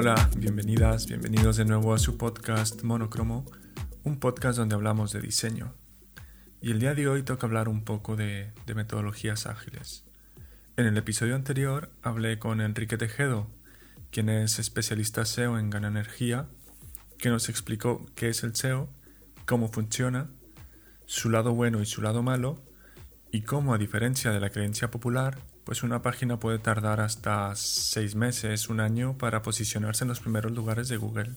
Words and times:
Hola, 0.00 0.30
bienvenidas, 0.36 1.08
bienvenidos 1.08 1.56
de 1.56 1.64
nuevo 1.64 1.92
a 1.92 1.98
su 1.98 2.16
podcast 2.16 2.84
Monocromo, 2.84 3.44
un 4.04 4.20
podcast 4.20 4.56
donde 4.56 4.76
hablamos 4.76 5.10
de 5.10 5.20
diseño. 5.20 5.74
Y 6.60 6.70
el 6.70 6.78
día 6.78 6.94
de 6.94 7.08
hoy 7.08 7.24
toca 7.24 7.48
hablar 7.48 7.68
un 7.68 7.82
poco 7.82 8.14
de, 8.14 8.52
metodologías 8.76 9.46
ágiles. 9.46 10.04
En 10.76 10.86
el 10.86 10.96
episodio 10.96 11.34
anterior 11.34 11.90
hablé 12.00 12.38
con 12.38 12.60
Enrique 12.60 12.96
Tejedo, 12.96 13.50
quien 14.12 14.28
es 14.28 14.60
especialista 14.60 15.24
SEO 15.24 15.58
en 15.58 15.68
Gana 15.68 15.88
Energía, 15.88 16.46
que 17.18 17.30
nos 17.30 17.48
explicó 17.48 18.06
qué 18.14 18.28
es 18.28 18.44
el 18.44 18.54
SEO, 18.54 18.88
cómo 19.46 19.66
funciona, 19.66 20.30
su 21.06 21.28
lado 21.28 21.56
bueno 21.56 21.82
y 21.82 21.86
su 21.86 22.02
lado 22.02 22.22
malo, 22.22 22.62
y 23.32 23.42
cómo, 23.42 23.74
a 23.74 23.78
diferencia 23.78 24.30
de 24.30 24.38
la 24.38 24.50
creencia 24.50 24.92
popular, 24.92 25.38
pues 25.68 25.82
una 25.82 26.00
página 26.00 26.40
puede 26.40 26.58
tardar 26.58 26.98
hasta 26.98 27.54
seis 27.54 28.14
meses, 28.14 28.70
un 28.70 28.80
año 28.80 29.18
para 29.18 29.42
posicionarse 29.42 30.02
en 30.02 30.08
los 30.08 30.18
primeros 30.18 30.52
lugares 30.52 30.88
de 30.88 30.96
Google. 30.96 31.32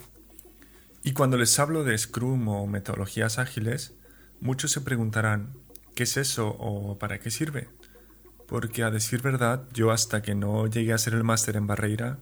Y 1.04 1.12
cuando 1.12 1.36
les 1.36 1.60
hablo 1.60 1.84
de 1.84 1.98
Scrum 1.98 2.48
o 2.48 2.66
metodologías 2.66 3.40
ágiles, 3.40 3.94
muchos 4.40 4.72
se 4.72 4.80
preguntarán, 4.80 5.58
¿qué 5.96 6.04
es 6.04 6.16
eso 6.16 6.48
o 6.48 6.98
para 6.98 7.20
qué 7.20 7.30
sirve? 7.30 7.68
Porque 8.48 8.84
a 8.84 8.90
decir 8.90 9.22
verdad, 9.22 9.68
yo 9.74 9.92
hasta 9.92 10.22
que 10.22 10.34
no 10.34 10.66
llegué 10.66 10.94
a 10.94 10.98
ser 10.98 11.14
el 11.14 11.26
máster 11.26 11.58
en 11.58 11.68
Barreira, 11.68 12.20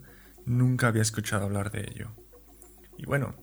nunca 0.47 0.87
había 0.87 1.03
escuchado 1.03 1.45
hablar 1.45 1.69
de 1.69 1.81
ello. 1.81 2.15
Y 2.97 3.05
bueno, 3.05 3.35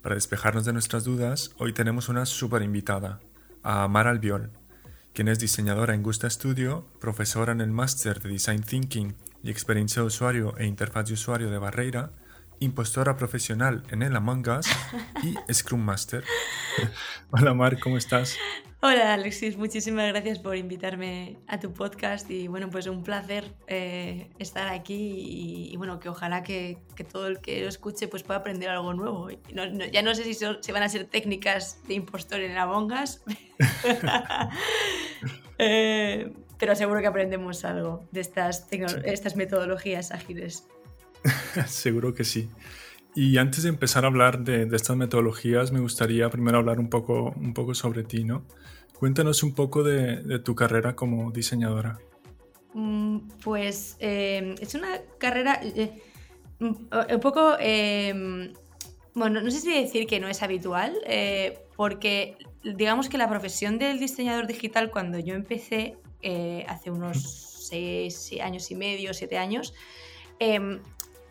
para 0.00 0.14
despejarnos 0.14 0.64
de 0.64 0.72
nuestras 0.72 1.04
dudas, 1.04 1.50
hoy 1.58 1.74
tenemos 1.74 2.08
una 2.08 2.24
súper 2.24 2.62
invitada, 2.62 3.20
a 3.62 3.86
Mar 3.88 4.06
Albiol 4.06 4.52
quien 5.16 5.28
es 5.28 5.38
diseñadora 5.38 5.94
en 5.94 6.02
Gusta 6.02 6.28
Studio, 6.28 6.86
profesora 7.00 7.50
en 7.50 7.62
el 7.62 7.70
Máster 7.70 8.20
de 8.20 8.28
Design 8.28 8.62
Thinking 8.62 9.16
y 9.42 9.50
Experiencia 9.50 10.02
de 10.02 10.08
Usuario 10.08 10.54
e 10.58 10.66
Interfaz 10.66 11.06
de 11.06 11.14
Usuario 11.14 11.50
de 11.50 11.56
Barreira, 11.56 12.10
impostora 12.60 13.16
profesional 13.16 13.82
en 13.88 14.02
el 14.02 14.14
Among 14.14 14.46
Us 14.46 14.66
y 15.22 15.54
Scrum 15.54 15.80
Master. 15.80 16.22
Hola 17.30 17.54
Mar, 17.54 17.80
¿cómo 17.80 17.96
estás? 17.96 18.36
Hola 18.88 19.14
Alexis, 19.14 19.56
muchísimas 19.56 20.06
gracias 20.12 20.38
por 20.38 20.56
invitarme 20.56 21.40
a 21.48 21.58
tu 21.58 21.74
podcast 21.74 22.30
y 22.30 22.46
bueno, 22.46 22.70
pues 22.70 22.86
un 22.86 23.02
placer 23.02 23.52
eh, 23.66 24.30
estar 24.38 24.68
aquí 24.68 25.72
y, 25.72 25.76
bueno, 25.76 25.98
que 25.98 26.08
ojalá 26.08 26.44
que, 26.44 26.78
que, 26.94 27.02
todo 27.02 27.26
el 27.26 27.40
que 27.40 27.62
lo 27.62 27.68
escuche 27.68 28.06
pues 28.06 28.22
pueda 28.22 28.38
aprender 28.38 28.70
algo 28.70 28.94
nuevo. 28.94 29.28
ya 29.92 30.02
no 30.02 30.14
sé 30.14 30.22
si, 30.22 30.34
si, 30.34 30.70
van 30.70 30.84
a 30.84 30.88
ser 30.88 31.06
técnicas 31.06 31.82
de 31.88 31.94
impostor 31.94 32.38
en 32.38 32.56
Among 32.56 32.92
Us, 32.92 33.22
eh, 35.58 36.32
pero 36.56 36.76
seguro 36.76 37.00
que 37.00 37.08
aprendemos 37.08 37.64
algo 37.64 38.06
de 38.12 38.20
estas, 38.20 38.68
estas 38.70 39.34
metodologías 39.34 40.12
ágiles. 40.12 40.68
seguro 41.66 42.14
que 42.14 42.22
sí. 42.22 42.50
Y 43.16 43.38
antes 43.38 43.64
de 43.64 43.70
empezar 43.70 44.04
a 44.04 44.08
hablar 44.08 44.44
de, 44.44 44.66
de, 44.66 44.76
estas 44.76 44.96
metodologías, 44.96 45.72
me 45.72 45.80
gustaría 45.80 46.30
primero 46.30 46.58
hablar 46.58 46.78
un 46.78 46.88
poco, 46.88 47.34
un 47.36 47.52
poco 47.52 47.74
sobre 47.74 48.04
ti, 48.04 48.22
¿no? 48.22 48.46
Cuéntanos 48.98 49.42
un 49.42 49.54
poco 49.54 49.82
de, 49.82 50.22
de 50.22 50.38
tu 50.38 50.54
carrera 50.54 50.96
como 50.96 51.30
diseñadora. 51.30 51.98
Mm, 52.78 53.28
pues 53.42 53.96
eh, 54.00 54.54
es 54.60 54.74
una 54.74 55.00
carrera 55.16 55.58
eh, 55.62 56.02
mm, 56.58 56.74
un 57.10 57.20
poco, 57.20 57.56
eh, 57.58 58.52
bueno, 59.14 59.40
no 59.40 59.50
sé 59.50 59.60
si 59.60 59.72
decir 59.72 60.06
que 60.06 60.20
no 60.20 60.28
es 60.28 60.42
habitual, 60.42 60.94
porque 61.74 62.36
digamos 62.62 63.08
que 63.08 63.16
la 63.16 63.30
profesión 63.30 63.78
del 63.78 63.98
diseñador 63.98 64.46
digital 64.46 64.90
cuando 64.90 65.18
yo 65.18 65.34
empecé 65.34 65.96
hace 66.68 66.90
unos 66.90 67.66
seis 67.66 68.30
años 68.42 68.70
y 68.70 68.74
medio, 68.74 69.14
siete 69.14 69.38
años, 69.38 69.72
em, 70.38 70.80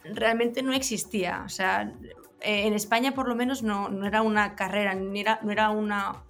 realmente 0.03 0.63
no 0.63 0.73
existía. 0.73 1.43
O 1.45 1.49
sea, 1.49 1.93
en 2.41 2.73
España 2.73 3.13
por 3.13 3.27
lo 3.27 3.35
menos 3.35 3.61
no, 3.61 3.89
no 3.89 4.07
era 4.07 4.23
una 4.23 4.55
carrera, 4.55 4.95
ni 4.95 5.19
era, 5.19 5.39
no 5.43 5.51
era 5.51 5.69
una, 5.69 6.23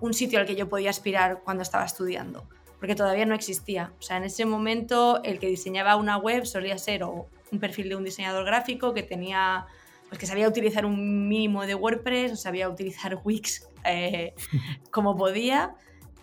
un 0.00 0.14
sitio 0.14 0.38
al 0.38 0.46
que 0.46 0.56
yo 0.56 0.68
podía 0.68 0.90
aspirar 0.90 1.42
cuando 1.44 1.62
estaba 1.62 1.84
estudiando, 1.84 2.48
porque 2.78 2.94
todavía 2.94 3.26
no 3.26 3.34
existía. 3.34 3.92
O 3.98 4.02
sea, 4.02 4.16
en 4.16 4.24
ese 4.24 4.44
momento 4.44 5.20
el 5.24 5.38
que 5.38 5.48
diseñaba 5.48 5.96
una 5.96 6.16
web 6.16 6.46
solía 6.46 6.78
ser 6.78 7.02
o 7.02 7.28
un 7.50 7.58
perfil 7.58 7.88
de 7.88 7.96
un 7.96 8.04
diseñador 8.04 8.44
gráfico 8.44 8.94
que 8.94 9.02
tenía, 9.02 9.66
pues 10.08 10.18
que 10.18 10.26
sabía 10.26 10.48
utilizar 10.48 10.84
un 10.86 11.28
mínimo 11.28 11.66
de 11.66 11.74
WordPress, 11.74 12.32
o 12.32 12.36
sabía 12.36 12.68
utilizar 12.68 13.20
Wix 13.24 13.68
eh, 13.84 14.34
como 14.90 15.16
podía. 15.16 15.74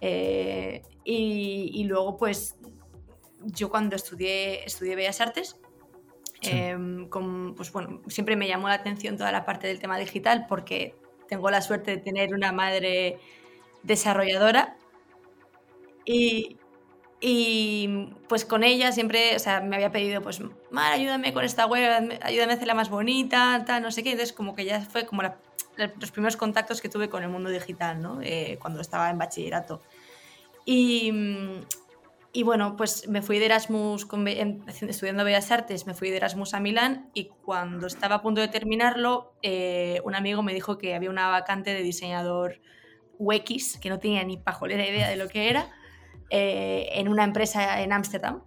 Eh, 0.01 0.81
y, 1.03 1.83
luego, 1.85 2.17
pues, 2.17 2.55
yo 3.43 3.69
cuando 3.69 3.95
estudié, 3.95 4.65
estudié 4.65 4.95
Bellas 4.95 5.21
Artes, 5.21 5.59
em, 6.41 7.07
pues 7.55 7.71
bueno, 7.71 8.01
siempre 8.07 8.35
me 8.35 8.47
llamó 8.47 8.67
la 8.67 8.75
atención 8.75 9.17
toda 9.17 9.31
la 9.31 9.45
parte 9.45 9.67
del 9.67 9.79
tema 9.79 9.97
digital 9.97 10.45
porque 10.47 10.95
tengo 11.27 11.49
la 11.49 11.61
suerte 11.61 11.91
de 11.91 11.97
tener 11.97 12.33
una 12.33 12.51
madre 12.51 13.17
desarrolladora 13.85 14.77
y, 16.05 16.57
y 17.19 18.09
pues 18.29 18.45
con 18.45 18.63
ella 18.63 18.91
siempre, 18.91 19.35
o 19.35 19.39
sea, 19.39 19.61
me 19.61 19.75
había 19.75 19.91
pedido, 19.91 20.21
pues, 20.21 20.41
Mar, 20.69 20.93
ayúdame 20.93 21.33
con 21.33 21.43
esta 21.43 21.65
web, 21.65 22.19
ayúdame 22.21 22.53
a 22.53 22.55
hacerla 22.55 22.75
más 22.75 22.89
bonita, 22.89 23.63
tal, 23.65 23.81
no 23.81 23.91
sé 23.91 24.03
qué. 24.03 24.11
Entonces, 24.11 24.33
como 24.33 24.55
que 24.55 24.65
ya 24.65 24.81
fue 24.81 25.05
como 25.05 25.23
los 25.75 26.11
primeros 26.11 26.37
contactos 26.37 26.81
que 26.81 26.89
tuve 26.89 27.09
con 27.09 27.23
el 27.23 27.29
mundo 27.29 27.49
digital, 27.49 28.01
¿no? 28.01 28.19
Eh, 28.21 28.57
cuando 28.61 28.81
estaba 28.81 29.09
en 29.09 29.17
bachillerato. 29.17 29.81
Y, 30.65 31.11
y, 32.31 32.43
bueno, 32.43 32.75
pues 32.75 33.07
me 33.07 33.21
fui 33.21 33.39
de 33.39 33.45
Erasmus, 33.45 34.05
con, 34.05 34.27
estudiando 34.27 35.23
Bellas 35.23 35.51
Artes, 35.51 35.87
me 35.87 35.93
fui 35.93 36.09
de 36.09 36.17
Erasmus 36.17 36.53
a 36.53 36.59
Milán 36.59 37.09
y 37.13 37.29
cuando 37.43 37.87
estaba 37.87 38.15
a 38.15 38.21
punto 38.21 38.41
de 38.41 38.47
terminarlo, 38.47 39.33
eh, 39.41 40.01
un 40.03 40.15
amigo 40.15 40.43
me 40.43 40.53
dijo 40.53 40.77
que 40.77 40.95
había 40.95 41.09
una 41.09 41.29
vacante 41.29 41.73
de 41.73 41.81
diseñador 41.81 42.61
UX, 43.19 43.77
que 43.79 43.89
no 43.89 43.99
tenía 43.99 44.23
ni 44.23 44.37
pajolera 44.37 44.87
idea 44.87 45.09
de 45.09 45.15
lo 45.15 45.27
que 45.27 45.49
era, 45.49 45.71
eh, 46.29 46.89
en 46.93 47.07
una 47.07 47.23
empresa 47.23 47.81
en 47.81 47.93
Ámsterdam, 47.93 48.43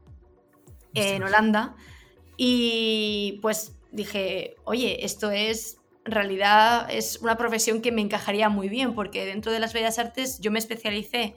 en 0.94 1.22
Holanda. 1.22 1.76
Y 2.36 3.38
pues 3.42 3.78
dije, 3.92 4.56
oye, 4.64 5.04
esto 5.04 5.30
es, 5.30 5.78
en 6.04 6.12
realidad, 6.12 6.88
es 6.90 7.18
una 7.18 7.36
profesión 7.36 7.82
que 7.82 7.92
me 7.92 8.00
encajaría 8.00 8.48
muy 8.48 8.68
bien, 8.68 8.94
porque 8.94 9.26
dentro 9.26 9.52
de 9.52 9.60
las 9.60 9.72
bellas 9.72 9.98
artes 9.98 10.40
yo 10.40 10.50
me 10.50 10.58
especialicé 10.58 11.34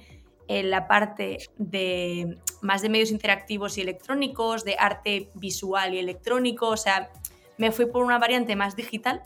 en 0.47 0.69
la 0.69 0.87
parte 0.87 1.37
de 1.57 2.37
más 2.61 2.81
de 2.81 2.89
medios 2.89 3.11
interactivos 3.11 3.77
y 3.77 3.81
electrónicos, 3.81 4.65
de 4.65 4.75
arte 4.77 5.29
visual 5.35 5.93
y 5.93 5.99
electrónico, 5.99 6.67
o 6.67 6.77
sea, 6.77 7.09
me 7.57 7.71
fui 7.71 7.85
por 7.85 8.03
una 8.03 8.19
variante 8.19 8.55
más 8.55 8.75
digital 8.75 9.23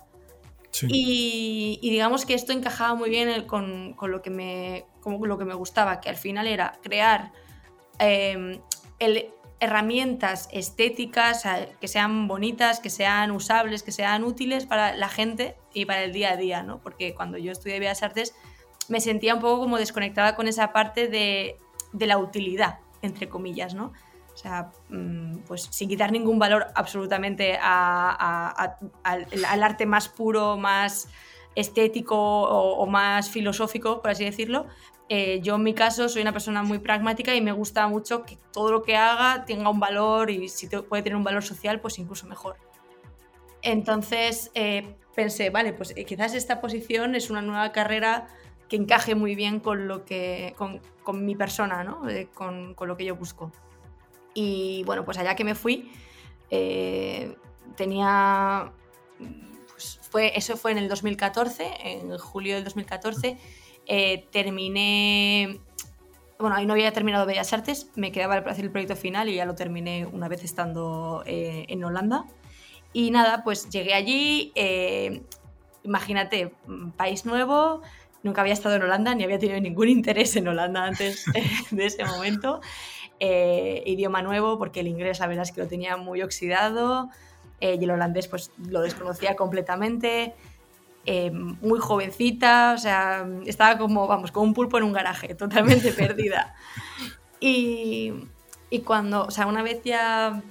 y, 0.87 1.79
digamos 1.81 2.25
que 2.25 2.33
esto 2.33 2.51
encajaba 2.51 2.95
muy 2.95 3.09
bien 3.09 3.45
con, 3.45 3.95
lo 3.99 4.21
que 4.21 4.29
me, 4.29 4.85
lo 5.05 5.37
que 5.37 5.45
me 5.45 5.53
gustaba, 5.53 6.01
que 6.01 6.09
al 6.09 6.17
final 6.17 6.47
era 6.47 6.79
crear 6.81 7.31
em, 7.99 8.59
herramientas 9.59 10.49
estéticas 10.51 11.43
que 11.79 11.87
sean 11.87 12.27
bonitas, 12.27 12.79
que 12.79 12.89
sean 12.89 13.31
usables, 13.31 13.83
que 13.83 13.91
sean 13.91 14.23
útiles 14.23 14.65
para 14.65 14.95
la 14.95 15.09
gente 15.09 15.55
y 15.73 15.85
para 15.85 16.03
el 16.03 16.13
día 16.13 16.31
a 16.31 16.37
día, 16.37 16.63
¿no? 16.63 16.79
Porque 16.79 17.13
cuando 17.13 17.37
yo 17.37 17.51
estudié 17.51 17.79
Bellas 17.79 18.03
Artes 18.03 18.33
me 18.87 18.99
sentía 18.99 19.33
un 19.33 19.41
poco 19.41 19.61
como 19.61 19.77
desconectada 19.77 20.35
con 20.35 20.47
esa 20.47 20.71
parte 20.71 21.07
de, 21.07 21.57
de 21.93 22.07
la 22.07 22.17
utilidad, 22.17 22.79
entre 23.01 23.29
comillas, 23.29 23.73
¿no? 23.73 23.93
O 24.35 24.37
sea, 24.37 24.69
mm, 24.89 25.37
pues 25.47 25.69
sin 25.71 25.87
quitar 25.87 26.11
ningún 26.11 26.37
valor 26.37 26.67
absolutamente 26.75 27.57
al, 27.57 28.75
arte 29.63 29.85
más 29.85 30.09
puro, 30.09 30.57
más 30.57 31.07
estético 31.55 32.17
o, 32.17 32.85
más 32.85 33.29
filosófico, 33.29 34.01
por 34.01 34.11
así 34.11 34.25
decirlo. 34.25 34.67
Eh, 35.07 35.39
yo 35.41 35.55
en 35.55 35.63
mi 35.63 35.73
caso 35.73 36.09
soy 36.09 36.21
una 36.21 36.33
persona 36.33 36.63
muy 36.63 36.79
pragmática 36.79 37.33
y 37.33 37.39
me 37.39 37.53
gusta 37.53 37.87
mucho 37.87 38.23
que 38.23 38.37
todo 38.51 38.71
lo 38.71 38.83
que 38.83 38.97
haga 38.97 39.45
tenga 39.45 39.69
un 39.69 39.79
valor 39.79 40.29
y 40.29 40.49
si 40.49 40.67
puede 40.67 41.03
tener 41.03 41.15
un 41.15 41.23
valor 41.23 41.43
social, 41.43 41.79
pues 41.79 41.97
incluso 41.97 42.27
mejor. 42.27 42.57
Entonces 43.61 44.51
eh, 44.53 44.97
pensé, 45.15 45.49
vale, 45.49 45.71
pues 45.71 45.93
eh, 45.95 46.03
quizás 46.03 46.35
esta 46.35 46.59
posición 46.59 47.15
es 47.15 47.29
una 47.29 47.41
nueva 47.41 47.71
carrera 47.71 48.27
que 48.67 48.75
encaje 48.75 49.15
muy 49.15 49.33
bien 49.35 49.61
con, 49.61 49.87
lo 49.87 50.03
que, 50.03 50.55
con, 50.57 51.25
mi 51.25 51.35
persona, 51.35 51.85
¿no? 51.85 52.01
con, 52.33 52.73
con 52.73 52.87
lo 52.89 52.97
que 52.97 53.05
yo 53.05 53.15
busco. 53.15 53.51
Y 54.35 54.83
bueno, 54.83 55.05
pues 55.05 55.17
allá 55.17 55.33
que 55.35 55.43
me 55.43 55.55
fui, 55.55 55.89
eh, 56.51 57.35
tenía. 57.75 58.71
Pues 59.71 59.99
fue, 60.11 60.37
eso 60.37 60.57
fue 60.57 60.71
en 60.71 60.77
el 60.77 60.89
2014, 60.89 61.71
en 61.79 62.17
julio 62.19 62.55
del 62.55 62.65
2014. 62.65 63.37
Eh, 63.87 64.27
terminé. 64.31 65.59
Bueno, 66.37 66.57
ahí 66.57 66.65
no 66.65 66.73
había 66.73 66.91
terminado 66.91 67.25
Bellas 67.25 67.53
Artes, 67.53 67.89
me 67.95 68.11
quedaba 68.11 68.35
para 68.39 68.51
hacer 68.51 68.65
el 68.65 68.71
proyecto 68.71 68.97
final 68.97 69.29
y 69.29 69.35
ya 69.35 69.45
lo 69.45 69.55
terminé 69.55 70.05
una 70.05 70.27
vez 70.27 70.43
estando 70.43 71.23
eh, 71.25 71.65
en 71.69 71.81
Holanda. 71.83 72.25
Y 72.91 73.11
nada, 73.11 73.41
pues 73.45 73.69
llegué 73.69 73.93
allí, 73.93 74.53
imagínate, 75.83 76.53
país 76.97 77.25
nuevo, 77.25 77.81
nunca 78.23 78.41
había 78.41 78.53
estado 78.53 78.75
en 78.75 78.83
Holanda 78.83 79.15
ni 79.15 79.23
había 79.23 79.39
tenido 79.39 79.61
ningún 79.61 79.87
interés 79.99 80.35
en 80.35 80.49
Holanda 80.49 80.83
antes 80.83 81.23
de 81.71 81.85
ese 81.85 82.03
momento. 82.03 82.59
Eh, 83.19 83.81
idioma 83.85 84.21
nuevo, 84.21 84.57
porque 84.57 84.81
el 84.81 84.87
inglés 84.87 85.19
la 85.19 85.27
verdad 85.27 85.43
es 85.43 85.51
que 85.51 85.61
lo 85.61 85.67
tenía 85.67 85.97
muy 85.97 86.21
oxidado. 86.21 87.09
y 87.61 87.83
el 87.83 87.89
holandés 87.89 88.27
pues 88.27 88.51
lo 88.69 88.81
desconocía 88.81 89.35
completamente. 89.35 90.35
muy 91.61 91.79
jovencita, 91.79 92.73
o 92.75 92.77
sea, 92.77 93.27
estaba 93.45 93.77
como, 93.77 94.07
vamos, 94.07 94.31
como 94.31 94.45
un 94.45 94.53
pulpo 94.53 94.77
en 94.77 94.83
un 94.83 94.93
garaje, 94.93 95.35
totalmente 95.43 95.91
perdida. 95.91 96.55
Y, 97.39 98.13
y 98.69 98.79
cuando, 98.79 99.25
o 99.25 99.31
sea, 99.31 99.47
una 99.47 99.63
vez 99.63 99.81
ya 99.83 100.41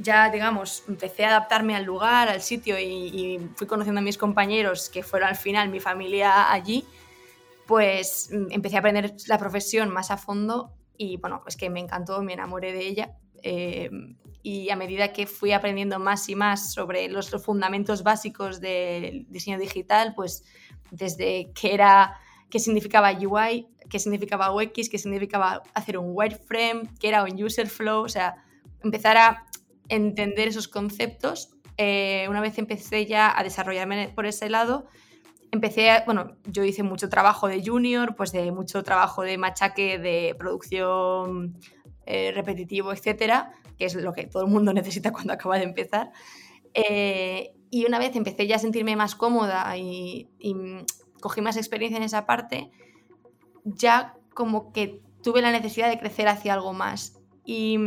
ya, 0.00 0.30
digamos, 0.30 0.84
empecé 0.88 1.24
a 1.24 1.28
adaptarme 1.28 1.76
al 1.76 1.84
lugar, 1.84 2.28
al 2.28 2.40
sitio 2.40 2.78
y, 2.78 3.38
fui 3.54 3.66
conociendo 3.66 4.00
a 4.00 4.02
mis 4.02 4.16
compañeros, 4.16 4.88
que 4.88 5.02
fueron 5.02 5.28
al 5.28 5.36
final 5.36 5.68
mi 5.68 5.80
familia 5.80 6.50
allí, 6.50 6.84
pues 7.66 8.30
mm, 8.32 8.46
empecé 8.50 8.76
a 8.76 8.78
aprender 8.80 9.14
la 9.26 9.38
profesión 9.38 9.90
más 9.90 10.10
a 10.10 10.16
fondo 10.16 10.72
y 11.00 11.16
bueno, 11.16 11.42
es 11.46 11.56
que 11.56 11.70
me 11.70 11.80
encantó, 11.80 12.20
me 12.20 12.34
enamoré 12.34 12.74
de 12.74 12.86
ella. 12.86 13.16
Eh, 13.42 13.88
y 14.42 14.68
a 14.68 14.76
medida 14.76 15.14
que 15.14 15.26
fui 15.26 15.52
aprendiendo 15.52 15.98
más 15.98 16.28
y 16.28 16.34
más 16.34 16.74
sobre 16.74 17.08
los, 17.08 17.30
fundamentos 17.42 18.02
básicos 18.02 18.60
del 18.60 19.24
diseño 19.30 19.58
digital, 19.58 20.12
pues 20.14 20.44
desde 20.90 21.52
qué 21.54 21.72
era, 21.72 22.18
qué 22.50 22.58
significaba 22.58 23.12
UI, 23.12 23.66
qué 23.88 23.98
significaba 23.98 24.54
UX, 24.54 24.90
qué 24.90 24.98
significaba 24.98 25.62
hacer 25.72 25.96
un 25.96 26.10
wireframe, 26.10 26.82
qué 27.00 27.08
era 27.08 27.24
un 27.24 27.42
user 27.42 27.68
flow, 27.68 28.04
o 28.04 28.08
sea, 28.10 28.36
empezar 28.84 29.16
a 29.16 29.46
entender 29.88 30.48
esos 30.48 30.68
conceptos. 30.68 31.48
Eh, 31.78 32.26
una 32.28 32.42
vez 32.42 32.58
empecé 32.58 33.06
ya 33.06 33.32
a 33.34 33.42
desarrollarme 33.42 34.10
por 34.14 34.26
ese 34.26 34.50
lado, 34.50 34.86
empecé, 35.52 36.02
bueno, 36.06 36.36
yo 36.46 36.64
hice 36.64 36.82
mucho 36.82 37.08
trabajo 37.08 37.48
de 37.48 37.64
junior, 37.64 38.14
pues 38.16 38.32
de 38.32 38.52
mucho 38.52 38.82
trabajo 38.82 39.22
de 39.22 39.38
machaque, 39.38 39.98
de 39.98 40.34
producción 40.38 41.58
eh, 42.06 42.32
repetitivo, 42.34 42.92
etcétera, 42.92 43.52
que 43.78 43.86
es 43.86 43.94
lo 43.94 44.12
que 44.12 44.26
todo 44.26 44.44
el 44.44 44.50
mundo 44.50 44.72
necesita 44.74 45.12
cuando 45.12 45.32
acaba 45.32 45.58
de 45.58 45.64
empezar. 45.64 46.12
Eh, 46.74 47.52
y 47.70 47.86
una 47.86 47.98
vez 47.98 48.14
empecé 48.16 48.46
ya 48.46 48.56
a 48.56 48.60
sentirme 48.60 48.96
más 48.96 49.14
cómoda 49.14 49.76
y, 49.76 50.28
y 50.38 50.54
cogí 51.20 51.40
más 51.40 51.56
experiencia 51.56 51.96
en 51.96 52.02
esa 52.02 52.26
parte, 52.26 52.70
ya 53.64 54.14
como 54.34 54.72
que 54.72 55.00
tuve 55.22 55.42
la 55.42 55.52
necesidad 55.52 55.88
de 55.88 55.98
crecer 55.98 56.28
hacia 56.28 56.54
algo 56.54 56.72
más. 56.72 57.18
Y 57.44 57.78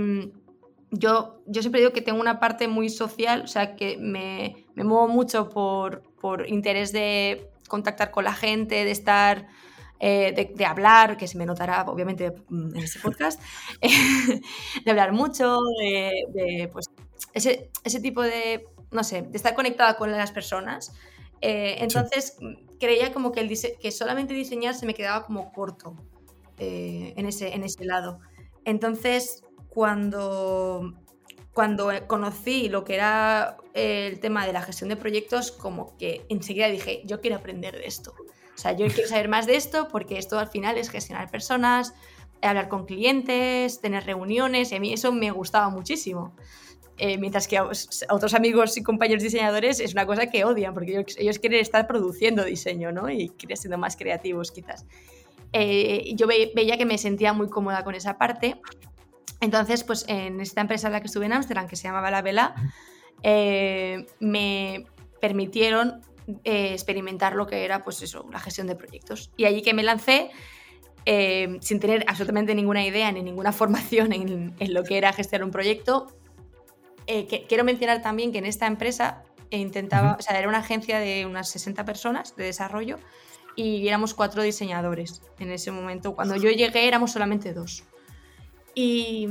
yo, 0.93 1.41
yo 1.47 1.61
siempre 1.61 1.81
digo 1.81 1.91
que 1.91 2.01
tengo 2.01 2.21
una 2.21 2.39
parte 2.39 2.67
muy 2.67 2.89
social, 2.89 3.41
o 3.43 3.47
sea, 3.47 3.75
que 3.75 3.97
me, 3.97 4.65
me 4.75 4.83
muevo 4.83 5.07
mucho 5.07 5.49
por, 5.49 6.03
por, 6.21 6.47
interés 6.49 6.91
de 6.91 7.49
contactar 7.67 8.11
con 8.11 8.23
la 8.23 8.33
gente, 8.33 8.83
de 8.83 8.91
estar, 8.91 9.47
eh, 9.99 10.51
de, 10.55 10.65
hablar, 10.65 11.17
que 11.17 11.27
se 11.27 11.37
me 11.37 11.45
notará 11.45 11.83
obviamente 11.83 12.33
en 12.49 12.75
ese 12.77 12.99
podcast, 12.99 13.41
de 14.85 14.91
hablar 14.91 15.13
mucho, 15.13 15.59
de, 16.33 16.69
pues, 16.71 16.87
ese, 17.33 17.69
ese, 17.83 17.99
tipo 17.99 18.21
de, 18.21 18.65
no 18.91 19.03
sé, 19.03 19.21
de 19.21 19.37
estar 19.37 19.55
conectada 19.55 19.97
con 19.97 20.11
las 20.11 20.31
personas. 20.31 20.93
Eh, 21.41 21.77
entonces 21.79 22.37
creía 22.79 23.11
como 23.11 23.31
que, 23.31 23.41
el 23.41 23.49
que 23.79 23.91
solamente 23.91 24.33
diseñar 24.33 24.75
se 24.75 24.85
me 24.85 24.93
quedaba 24.93 25.25
como 25.25 25.51
corto 25.51 25.95
eh, 26.57 27.13
en, 27.17 27.25
ese, 27.25 27.53
en 27.53 27.63
ese 27.63 27.83
lado. 27.85 28.19
Entonces 28.63 29.43
cuando, 29.73 30.93
cuando 31.53 31.91
conocí 32.07 32.67
lo 32.67 32.83
que 32.83 32.95
era 32.95 33.57
el 33.73 34.19
tema 34.19 34.45
de 34.45 34.53
la 34.53 34.61
gestión 34.61 34.89
de 34.89 34.95
proyectos, 34.95 35.51
como 35.51 35.95
que 35.97 36.25
enseguida 36.29 36.67
dije, 36.67 37.01
yo 37.05 37.21
quiero 37.21 37.37
aprender 37.37 37.77
de 37.77 37.85
esto. 37.85 38.15
O 38.55 38.57
sea, 38.57 38.73
yo 38.73 38.87
quiero 38.87 39.07
saber 39.07 39.29
más 39.29 39.45
de 39.45 39.55
esto 39.55 39.87
porque 39.87 40.17
esto 40.17 40.39
al 40.39 40.47
final 40.47 40.77
es 40.77 40.89
gestionar 40.89 41.29
personas, 41.29 41.93
hablar 42.41 42.69
con 42.69 42.85
clientes, 42.85 43.81
tener 43.81 44.05
reuniones, 44.05 44.71
y 44.71 44.75
a 44.75 44.79
mí 44.79 44.93
eso 44.93 45.11
me 45.11 45.31
gustaba 45.31 45.69
muchísimo. 45.69 46.35
Eh, 46.97 47.17
mientras 47.17 47.47
que 47.47 47.57
a, 47.57 47.63
otros 48.09 48.33
amigos 48.35 48.77
y 48.77 48.83
compañeros 48.83 49.23
diseñadores 49.23 49.79
es 49.79 49.93
una 49.93 50.05
cosa 50.05 50.27
que 50.27 50.45
odian, 50.45 50.73
porque 50.73 51.05
ellos, 51.17 51.39
quieren 51.39 51.59
estar 51.59 51.87
produciendo 51.87 52.43
diseño, 52.43 52.91
¿no? 52.91 53.09
Y 53.09 53.31
siendo 53.55 53.77
más 53.77 53.95
creativos, 53.95 54.51
quizás. 54.51 54.85
Eh, 55.53 56.13
yo 56.15 56.27
veía 56.27 56.77
que 56.77 56.85
me 56.85 56.97
sentía 56.97 57.33
muy 57.33 57.47
cómoda 57.47 57.83
con 57.83 57.93
esa 57.95 58.17
parte 58.17 58.59
entonces, 59.43 59.83
pues 59.83 60.05
en 60.07 60.39
esta 60.39 60.61
empresa 60.61 60.87
en 60.87 60.93
la 60.93 61.01
que 61.01 61.07
estuve 61.07 61.25
en 61.25 61.33
Ámsterdam, 61.33 61.67
que 61.67 61.75
se 61.75 61.83
llamaba 61.83 62.09
La 62.09 62.21
Vela, 62.21 62.55
eh, 63.23 64.05
me 64.21 64.85
permitieron 65.19 66.01
eh, 66.45 66.71
experimentar 66.71 67.35
lo 67.35 67.45
que 67.45 67.65
era, 67.65 67.83
pues 67.83 68.01
eso, 68.01 68.25
la 68.31 68.39
gestión 68.39 68.67
de 68.67 68.75
proyectos. 68.75 69.31
Y 69.35 69.43
allí 69.43 69.61
que 69.61 69.73
me 69.73 69.83
lancé, 69.83 70.31
eh, 71.05 71.57
sin 71.59 71.81
tener 71.81 72.05
absolutamente 72.07 72.55
ninguna 72.55 72.85
idea 72.85 73.11
ni 73.11 73.21
ninguna 73.21 73.51
formación 73.61 74.13
en, 74.13 74.73
lo 74.73 74.83
que 74.85 74.97
era 74.97 75.11
gestionar 75.11 75.43
un 75.43 75.51
proyecto. 75.51 76.07
Que, 77.05 77.45
quiero 77.49 77.65
mencionar 77.65 78.01
también 78.01 78.31
que 78.31 78.37
en 78.37 78.45
esta 78.45 78.65
empresa 78.65 79.23
intentaba, 79.49 80.15
o 80.17 80.21
sea, 80.21 80.39
era 80.39 80.47
una 80.47 80.59
agencia 80.59 80.99
de 80.99 81.25
unas 81.25 81.49
60 81.49 81.83
personas 81.83 82.33
de 82.37 82.45
desarrollo 82.45 82.97
y 83.57 83.85
éramos 83.89 84.13
cuatro 84.13 84.41
diseñadores 84.41 85.21
en 85.37 85.51
ese 85.51 85.69
momento. 85.71 86.15
Cuando 86.15 86.37
yo 86.37 86.49
llegué 86.49 86.87
éramos 86.87 87.11
solamente 87.11 87.53
dos. 87.53 87.83
Y, 88.75 89.27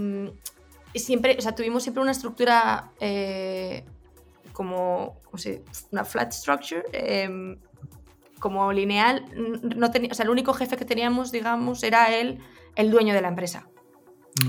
siempre, 0.95 1.37
o 1.39 1.43
sea, 1.43 1.55
tuvimos 1.55 1.83
siempre 1.83 2.03
una 2.03 2.13
estructura 2.13 2.91
eh, 3.01 3.85
como, 4.53 5.21
una 5.91 6.05
flat 6.05 6.33
structure, 6.33 6.85
em, 6.93 7.59
como 8.39 8.73
lineal. 8.73 9.25
No 9.63 9.87
o 9.87 10.15
sea, 10.15 10.25
el 10.25 10.31
único 10.31 10.53
jefe 10.53 10.77
que 10.77 10.85
teníamos, 10.85 11.33
digamos, 11.33 11.83
era 11.83 12.15
él, 12.15 12.39
el 12.77 12.91
dueño 12.91 13.15
de 13.15 13.23
la 13.23 13.29
empresa. 13.29 13.69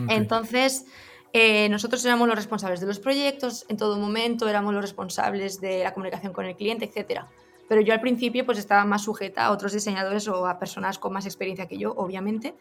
Entonces, 0.07 0.85
eh, 1.33 1.67
nosotros 1.69 2.05
éramos 2.05 2.27
los 2.27 2.35
responsables 2.35 2.79
de 2.79 2.85
los 2.85 2.99
proyectos, 2.99 3.65
en 3.67 3.75
todo 3.75 3.97
momento 3.97 4.47
éramos 4.47 4.71
los 4.71 4.83
responsables 4.83 5.59
de 5.59 5.83
la 5.83 5.93
comunicación 5.93 6.31
con 6.31 6.45
el 6.45 6.55
cliente, 6.55 6.85
etc. 6.85 7.21
Pero 7.67 7.81
yo 7.81 7.91
al 7.93 8.01
principio 8.01 8.45
pues 8.45 8.59
estaba 8.59 8.85
más 8.85 9.03
sujeta 9.03 9.45
a 9.45 9.51
otros 9.51 9.73
diseñadores 9.73 10.27
o 10.27 10.45
a 10.45 10.59
personas 10.59 10.99
con 10.99 11.11
más 11.11 11.25
experiencia 11.25 11.67
que 11.67 11.79
yo, 11.79 11.91
obviamente. 11.93 12.53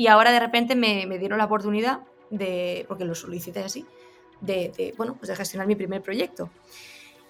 Y 0.00 0.06
ahora 0.06 0.32
de 0.32 0.40
repente 0.40 0.76
me, 0.76 1.04
me 1.04 1.18
dieron 1.18 1.36
la 1.36 1.44
oportunidad 1.44 2.00
de, 2.30 2.86
porque 2.88 3.04
lo 3.04 3.14
solicité 3.14 3.60
así, 3.60 3.84
de, 4.40 4.94
bueno, 4.96 5.14
pues 5.18 5.28
de 5.28 5.36
gestionar 5.36 5.66
mi 5.66 5.76
primer 5.76 6.00
proyecto. 6.00 6.48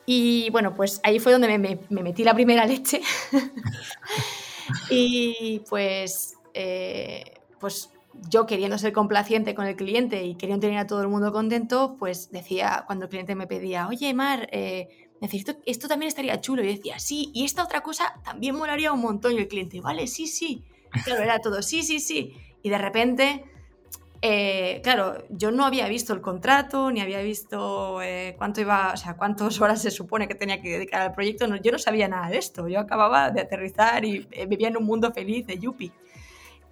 Y 0.06 0.50
bueno, 0.50 0.72
pues 0.76 1.00
ahí 1.02 1.18
fue 1.18 1.32
donde 1.32 1.48
me, 1.48 1.80
me, 1.88 2.02
metí 2.04 2.22
la 2.22 2.32
primera 2.32 2.64
leche. 2.66 3.00
y 4.88 5.60
pues, 5.68 6.36
eh, 6.54 7.40
pues 7.58 7.90
yo 8.30 8.46
queriendo 8.46 8.78
ser 8.78 8.92
complaciente 8.92 9.52
con 9.52 9.66
el 9.66 9.74
cliente 9.74 10.22
y 10.22 10.36
queriendo 10.36 10.64
tener 10.64 10.78
a 10.78 10.86
todo 10.86 11.02
el 11.02 11.08
mundo 11.08 11.32
contento, 11.32 11.96
pues 11.98 12.30
decía, 12.30 12.84
cuando 12.86 13.06
el 13.06 13.08
cliente 13.08 13.34
me 13.34 13.48
pedía, 13.48 13.88
oye, 13.88 14.14
Mar, 14.14 14.48
eh, 14.52 15.08
necesito, 15.20 15.56
esto 15.66 15.88
también 15.88 16.06
estaría 16.06 16.40
chulo. 16.40 16.62
Y 16.62 16.68
decía, 16.68 17.00
sí, 17.00 17.32
y 17.34 17.44
esta 17.44 17.64
otra 17.64 17.80
cosa 17.80 18.14
también 18.22 18.54
molaría 18.54 18.92
un 18.92 19.00
montón. 19.00 19.32
Y 19.32 19.38
el 19.38 19.48
cliente, 19.48 19.80
vale, 19.80 20.06
sí, 20.06 20.28
sí. 20.28 20.62
Claro, 21.04 21.22
era 21.24 21.40
todo, 21.40 21.62
sí, 21.62 21.82
sí, 21.82 21.98
sí. 21.98 22.32
Y 22.62 22.70
de 22.70 22.78
repente, 22.78 23.44
eh, 24.22 24.80
claro, 24.82 25.24
yo 25.30 25.50
no 25.50 25.64
había 25.64 25.88
visto 25.88 26.12
el 26.12 26.20
contrato, 26.20 26.90
ni 26.90 27.00
había 27.00 27.22
visto 27.22 28.02
eh, 28.02 28.34
cuánto 28.36 28.60
iba, 28.60 28.92
o 28.92 28.96
sea, 28.96 29.16
cuántas 29.16 29.58
horas 29.60 29.80
se 29.80 29.90
supone 29.90 30.28
que 30.28 30.34
tenía 30.34 30.60
que 30.60 30.68
dedicar 30.70 31.00
al 31.00 31.12
proyecto. 31.14 31.46
yo 31.56 31.72
no 31.72 31.78
sabía 31.78 32.06
nada 32.06 32.28
de 32.28 32.38
esto. 32.38 32.68
Yo 32.68 32.80
acababa 32.80 33.30
de 33.30 33.40
aterrizar 33.40 34.04
y 34.04 34.26
eh, 34.30 34.46
vivía 34.46 34.68
en 34.68 34.76
un 34.76 34.84
mundo 34.84 35.10
feliz 35.12 35.46
de 35.46 35.58
Yuppie. 35.58 35.90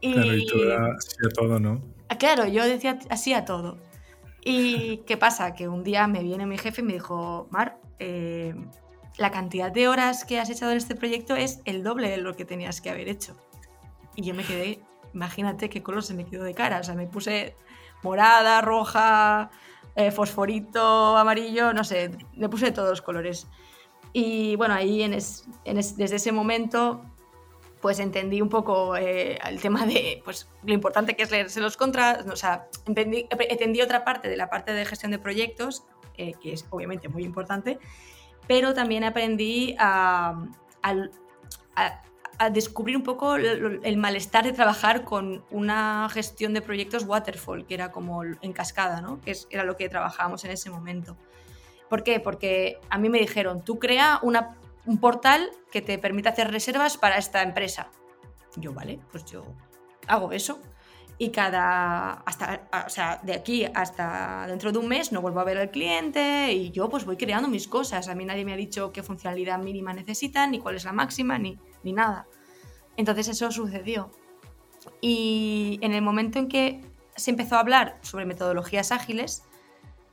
Y, 0.00 0.12
claro, 0.12 0.35
y 0.35 0.47
tú 0.47 0.57
así 0.97 1.16
a 1.25 1.28
todo, 1.30 1.59
¿no? 1.59 1.83
Ah, 2.09 2.18
claro, 2.18 2.47
yo 2.47 2.64
decía 2.64 2.99
así 3.09 3.33
a 3.33 3.45
todo. 3.45 3.78
¿Y 4.45 4.99
qué 5.07 5.16
pasa? 5.16 5.54
Que 5.54 5.68
un 5.68 5.83
día 5.83 6.07
me 6.07 6.23
viene 6.23 6.45
mi 6.45 6.59
jefe 6.59 6.83
y 6.83 6.85
me 6.85 6.92
dijo, 6.92 7.49
Mar, 7.50 7.78
la 7.99 9.30
cantidad 9.30 9.73
de 9.73 9.88
horas 9.88 10.26
que 10.26 10.38
has 10.38 10.50
echado 10.50 10.73
en 10.73 10.78
este 10.78 10.95
proyecto 10.95 11.35
es 11.35 11.61
el 11.64 11.83
doble 11.83 12.11
de 12.11 12.18
lo 12.18 12.35
que 12.37 12.45
tenías 12.45 12.83
que 12.83 12.90
haber 12.90 13.09
hecho. 13.09 13.35
Y 14.14 14.23
yo 14.23 14.35
me 14.35 14.45
quedé 14.45 14.80
imagínate 15.14 15.68
qué 15.68 15.82
color 15.82 16.02
se 16.02 16.14
me 16.14 16.24
quedó 16.24 16.44
de 16.44 16.54
cara. 16.54 16.80
O 16.80 16.84
sea, 16.84 16.94
me 16.94 17.06
puse 17.06 17.54
morada, 18.02 18.60
roja, 18.60 19.50
eh, 19.96 20.10
fosforito, 20.10 21.16
amarillo, 21.16 21.72
no 21.72 21.84
sé, 21.84 22.10
me 22.34 22.48
puse 22.48 22.72
todos 22.72 22.90
los 22.90 23.02
colores. 23.02 23.46
Y 24.12 24.56
bueno, 24.56 24.74
ahí 24.74 25.02
en 25.02 25.12
desde 25.12 26.16
ese 26.16 26.32
momento 26.32 27.02
pues 27.80 28.00
entendí 28.00 28.40
un 28.40 28.48
poco 28.48 28.96
eh, 28.96 29.38
el 29.46 29.60
tema 29.60 29.86
de 29.86 30.20
pues, 30.24 30.48
lo 30.64 30.72
importante 30.72 31.14
que 31.14 31.22
es 31.22 31.30
leerse 31.30 31.60
los 31.60 31.76
contras, 31.76 32.26
o 32.26 32.34
sea, 32.34 32.66
entendí, 32.86 33.80
otra 33.80 34.04
parte 34.04 34.28
de 34.28 34.36
la 34.36 34.50
parte 34.50 34.72
de 34.72 34.84
gestión 34.84 35.12
de 35.12 35.20
proyectos, 35.20 35.84
eh, 36.16 36.32
que 36.40 36.52
es 36.52 36.66
obviamente 36.70 37.08
muy 37.08 37.22
importante, 37.22 37.78
pero 38.48 38.74
también 38.74 39.04
aprendí 39.04 39.76
a 39.78 40.34
descubrir 42.52 42.97
un 42.97 43.02
poco 43.02 43.35
el, 43.37 43.97
malestar 43.97 44.45
de 44.45 44.52
trabajar 44.52 45.04
con 45.04 45.45
una 45.50 46.09
gestión 46.11 46.54
de 46.54 46.62
proyectos 46.62 47.04
waterfall, 47.04 47.66
que 47.66 47.75
era 47.75 47.90
como 47.90 48.23
en 48.23 48.52
cascada, 48.52 49.00
¿no? 49.00 49.21
que 49.21 49.37
era 49.50 49.64
lo 49.64 49.76
que 49.76 49.88
trabajábamos 49.88 50.45
en 50.45 50.52
ese 50.52 50.71
momento. 50.71 51.16
¿Por 51.88 52.04
qué? 52.04 52.21
Porque 52.21 52.78
a 52.90 52.99
mí 52.99 53.09
me 53.09 53.18
dijeron, 53.18 53.64
tú 53.64 53.78
crea 53.78 54.21
un 54.23 54.99
portal 54.99 55.50
que 55.73 55.83
te 55.83 55.99
permita 55.99 56.30
hacer 56.30 56.50
reservas 56.50 56.97
para 56.97 57.18
esta 57.18 57.42
empresa. 57.42 57.88
Yo, 58.57 58.73
vale, 58.73 59.00
pues 59.11 59.25
yo 59.25 59.45
hago 60.07 60.33
eso. 60.33 60.61
y 61.21 61.30
cada, 61.30 62.12
hasta, 62.25 62.68
o 62.87 62.88
sea, 62.88 63.18
de 63.25 63.35
aquí 63.35 63.66
hasta 63.75 64.47
dentro 64.47 64.71
de 64.71 64.78
un 64.78 64.87
mes 64.87 65.11
no 65.11 65.21
vuelvo 65.21 65.40
a 65.40 65.45
ver 65.45 65.59
al 65.59 65.71
cliente 65.73 66.52
y 66.52 66.71
yo 66.71 66.88
pues 66.88 67.04
voy 67.04 67.16
creando 67.16 67.49
mis 67.49 67.66
cosas. 67.66 68.07
A 68.09 68.14
mí 68.14 68.25
nadie 68.25 68.45
me 68.45 68.52
ha 68.52 68.57
dicho 68.57 68.92
qué 68.92 69.02
funcionalidad 69.02 69.59
mínima 69.59 69.92
necesitan, 69.92 70.52
ni 70.52 70.61
cuál 70.61 70.76
es 70.76 70.85
la 70.85 70.92
máxima, 70.92 71.37
ni, 71.37 71.59
ni 71.82 71.92
nada. 71.92 72.26
Entonces 72.97 73.28
eso 73.28 73.50
sucedió. 73.50 74.11
Y 75.00 75.78
en 75.82 75.92
el 75.92 76.02
momento 76.02 76.38
en 76.38 76.49
que 76.49 76.80
se 77.16 77.30
empezó 77.30 77.56
a 77.56 77.61
hablar 77.61 77.99
sobre 78.02 78.26
metodologías 78.26 78.92
ágiles, 78.92 79.42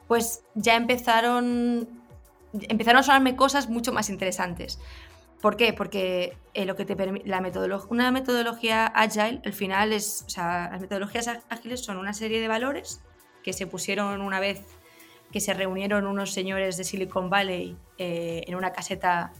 pues 0.07 0.43
ya 0.53 0.75
empezaron, 0.75 1.87
empezaron 2.53 2.99
a 2.99 3.03
sonarme 3.03 3.35
cosas 3.35 3.69
mucho 3.69 3.93
más 3.93 4.09
interesantes. 4.09 4.79
¿Por 5.41 5.57
qué? 5.57 5.73
Porque 5.73 6.37
eh, 6.53 6.65
lo 6.65 6.75
que 6.75 6.85
te 6.85 6.95
la 7.25 7.51
una 7.89 8.11
metodología 8.11 8.87
agile, 8.87 9.41
al 9.45 9.53
final 9.53 9.93
es, 9.93 10.23
o 10.25 10.29
sea, 10.29 10.69
las 10.71 10.81
metodologías 10.81 11.27
ágiles 11.49 11.83
son 11.83 11.97
una 11.97 12.13
serie 12.13 12.39
de 12.39 12.47
valores 12.47 13.01
que 13.43 13.53
se 13.53 13.67
pusieron 13.67 14.21
una 14.21 14.39
vez 14.39 14.63
que 15.31 15.39
se 15.39 15.53
reunieron 15.53 16.07
unos 16.07 16.31
señores 16.31 16.77
de 16.77 16.83
Silicon 16.83 17.29
Valley 17.29 17.77
eh, 17.97 18.43
en 18.47 18.55
una 18.55 18.71
caseta 18.71 19.33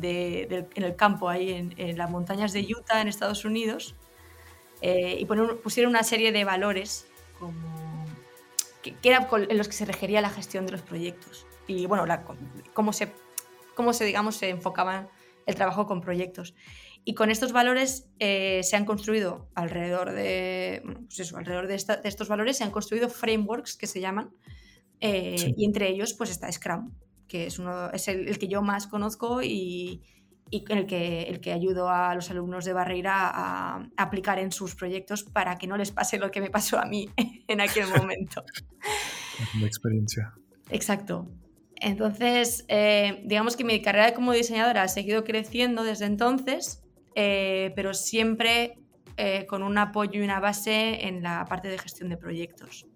en 0.00 0.82
el 0.82 0.96
campo, 0.96 1.28
ahí 1.28 1.72
en, 1.76 1.96
las 1.96 2.10
montañas 2.10 2.52
de 2.52 2.60
Utah, 2.60 3.00
en 3.00 3.08
Estados 3.08 3.44
Unidos, 3.44 3.94
eh, 4.80 5.16
y 5.18 5.26
pusieron 5.26 5.90
una 5.90 6.02
serie 6.02 6.32
de 6.32 6.44
valores 6.44 7.06
como, 7.38 8.04
que, 8.82 8.94
eran 9.02 9.28
en 9.30 9.58
los 9.58 9.68
que 9.68 9.74
se 9.74 9.84
regería 9.84 10.20
la 10.20 10.30
gestión 10.30 10.66
de 10.66 10.72
los 10.72 10.82
proyectos. 10.82 11.46
Y 11.66 11.86
bueno, 11.86 12.04
cómo, 12.72 12.92
se, 12.92 13.12
cómo 13.74 13.92
se, 13.92 14.04
digamos, 14.04 14.36
se 14.36 14.48
enfocaban 14.48 15.08
el 15.46 15.54
trabajo 15.54 15.86
con 15.86 16.00
proyectos. 16.00 16.54
Y 17.04 17.14
con 17.14 17.30
estos 17.30 17.52
valores 17.52 18.08
eh, 18.20 18.60
se 18.62 18.76
han 18.76 18.84
construido 18.84 19.48
alrededor 19.54 20.12
de, 20.12 20.82
pues 21.06 21.18
eso, 21.18 21.36
alrededor 21.36 21.66
de, 21.66 21.74
estos 21.74 22.28
valores 22.28 22.56
se 22.56 22.64
han 22.64 22.70
construido 22.70 23.08
frameworks 23.08 23.76
que 23.76 23.88
se 23.88 24.00
llaman, 24.00 24.30
eh, 25.00 25.52
y 25.56 25.64
entre 25.64 25.88
ellos 25.88 26.14
pues 26.14 26.30
está 26.30 26.50
Scrum, 26.50 26.92
que 27.32 27.46
es, 27.46 27.58
uno, 27.58 27.90
es 27.92 28.08
el, 28.08 28.38
que 28.38 28.46
yo 28.46 28.60
más 28.60 28.86
conozco 28.86 29.42
y, 29.42 30.02
y 30.50 30.64
el, 30.68 30.84
que, 30.84 31.22
el 31.22 31.40
que 31.40 31.50
ayudo 31.54 31.88
a 31.88 32.14
los 32.14 32.30
alumnos 32.30 32.66
de 32.66 32.74
Barreira 32.74 33.30
a, 33.32 33.88
aplicar 33.96 34.38
en 34.38 34.52
sus 34.52 34.74
proyectos 34.74 35.22
para 35.24 35.56
que 35.56 35.66
no 35.66 35.78
les 35.78 35.92
pase 35.92 36.18
lo 36.18 36.30
que 36.30 36.42
me 36.42 36.50
pasó 36.50 36.78
a 36.78 36.84
mí 36.84 37.08
en 37.48 37.60
aquel 37.62 37.88
momento. 37.88 38.44
Una 39.56 39.66
experiencia. 39.66 40.34
Exacto. 40.68 41.26
Entonces, 41.76 42.66
eh, 42.68 43.22
digamos 43.24 43.56
que 43.56 43.64
mi 43.64 43.80
carrera 43.80 44.12
como 44.12 44.34
diseñadora 44.34 44.82
ha 44.82 44.88
seguido 44.88 45.24
creciendo 45.24 45.84
desde 45.84 46.04
entonces, 46.04 46.82
eh, 47.14 47.72
pero 47.74 47.94
siempre 47.94 48.78
eh, 49.16 49.46
con 49.46 49.62
un 49.62 49.78
apoyo 49.78 50.20
y 50.20 50.22
una 50.22 50.38
base 50.38 51.06
en 51.06 51.22
la 51.22 51.46
parte 51.46 51.68
de 51.68 51.78
gestión 51.78 52.10
de 52.10 52.18
proyectos. 52.18 52.86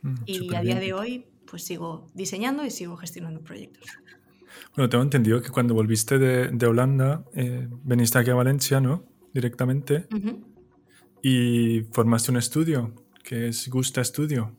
Mm, 0.00 0.14
y 0.24 0.54
a 0.54 0.62
día 0.62 0.80
de 0.80 0.94
hoy, 0.94 1.26
pues 1.52 1.64
sigo 1.64 2.06
diseñando 2.14 2.64
y 2.64 2.70
sigo 2.70 2.96
gestionando 2.96 3.42
proyectos. 3.42 3.84
Bueno, 4.74 4.88
tengo 4.88 5.04
entendido 5.04 5.42
que 5.42 5.50
cuando 5.50 5.74
volviste 5.74 6.18
de, 6.18 6.66
Holanda, 6.66 7.26
veniste 7.84 8.18
aquí 8.18 8.30
a 8.30 8.34
Valencia, 8.34 8.80
¿no? 8.80 9.04
Directamente. 9.34 10.06
Y 11.20 11.82
formaste 11.92 12.30
un 12.30 12.38
estudio, 12.38 12.94
que 13.22 13.48
es 13.48 13.68
Gusta 13.68 14.02
Studio. 14.02 14.56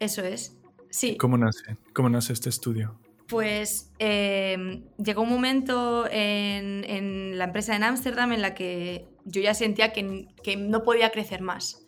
Eso 0.00 0.22
es. 0.22 0.58
Sí. 0.90 1.16
¿Cómo 1.16 1.38
nace? 1.38 1.76
¿Cómo 1.92 2.08
nace 2.08 2.32
este 2.32 2.48
estudio? 2.48 2.98
Pues 3.28 3.92
em, 4.00 4.82
llegó 4.96 5.22
un 5.22 5.30
momento 5.30 6.08
en, 6.10 7.38
la 7.38 7.44
empresa 7.44 7.76
en 7.76 7.84
Ámsterdam 7.84 8.32
en 8.32 8.42
la 8.42 8.54
que 8.54 9.06
yo 9.24 9.40
ya 9.40 9.54
sentía 9.54 9.92
que, 9.92 10.56
no 10.58 10.82
podía 10.82 11.10
crecer 11.10 11.42
más. 11.42 11.83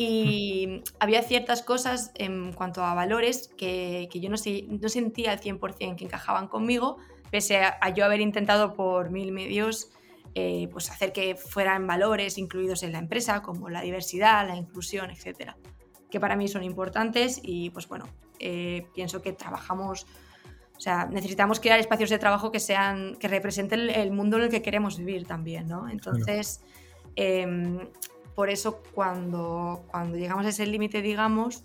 Y 0.00 0.82
había 0.98 1.22
ciertas 1.22 1.62
cosas 1.62 2.10
en 2.14 2.54
cuanto 2.54 2.82
a 2.82 2.94
valores 2.94 3.50
que, 3.58 4.08
yo 4.14 4.30
no, 4.30 4.36
no, 4.80 4.88
sentía 4.88 5.32
al 5.32 5.40
100% 5.40 5.96
que 5.96 6.04
encajaban 6.04 6.48
conmigo, 6.48 6.96
pese 7.30 7.58
a, 7.58 7.90
yo 7.90 8.06
haber 8.06 8.20
intentado 8.22 8.72
por 8.72 9.10
mil 9.10 9.30
medios 9.30 9.90
eh, 10.34 10.68
pues 10.72 10.90
hacer 10.90 11.12
que 11.12 11.34
fueran 11.34 11.86
valores 11.86 12.38
incluidos 12.38 12.82
en 12.82 12.92
la 12.92 12.98
empresa, 12.98 13.42
como 13.42 13.68
la 13.68 13.82
diversidad, 13.82 14.48
la 14.48 14.56
inclusión, 14.56 15.10
etcétera, 15.10 15.58
que 16.10 16.18
para 16.18 16.34
mí 16.34 16.48
son 16.48 16.62
importantes 16.62 17.38
y 17.42 17.68
pues 17.70 17.86
bueno, 17.86 18.06
eh, 18.38 18.86
pienso 18.94 19.20
que 19.20 19.32
trabajamos, 19.32 20.06
o 20.76 20.80
sea, 20.80 21.06
necesitamos 21.06 21.60
crear 21.60 21.78
espacios 21.78 22.08
de 22.08 22.18
trabajo 22.18 22.50
que 22.50 22.60
sean, 22.60 23.16
que 23.16 23.28
representen 23.28 23.90
el 23.90 24.12
mundo 24.12 24.38
en 24.38 24.44
el 24.44 24.48
que 24.50 24.62
queremos 24.62 24.98
vivir 24.98 25.26
también, 25.26 25.66
¿no? 25.66 25.88
Entonces, 25.88 26.62
em, 27.16 27.88
por 28.40 28.48
eso 28.48 28.82
cuando, 28.94 29.84
cuando 29.90 30.16
llegamos 30.16 30.46
a 30.46 30.48
ese 30.48 30.66
límite, 30.66 31.02
digamos, 31.02 31.64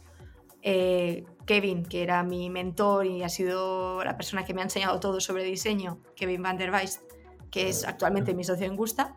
eh, 0.62 1.24
Kevin, 1.46 1.86
que 1.86 2.04
era 2.04 2.22
mi 2.22 2.50
mentor 2.50 3.06
y 3.06 3.24
ha 3.24 3.30
sido 3.30 4.04
la 4.04 4.18
persona 4.18 4.44
que 4.44 4.54
me 4.54 4.60
ha 4.60 4.66
enseñado 4.66 5.00
todo 5.00 5.22
sobre 5.22 5.46
diseño, 5.46 6.02
Kevin 6.18 6.44
van 6.44 6.58
der 6.58 6.72
Weist, 6.72 7.00
que 7.50 7.70
es 7.70 7.86
actualmente 7.86 8.34
mi 8.34 8.44
socio 8.44 8.66
en 8.66 8.76
Gusta, 8.76 9.16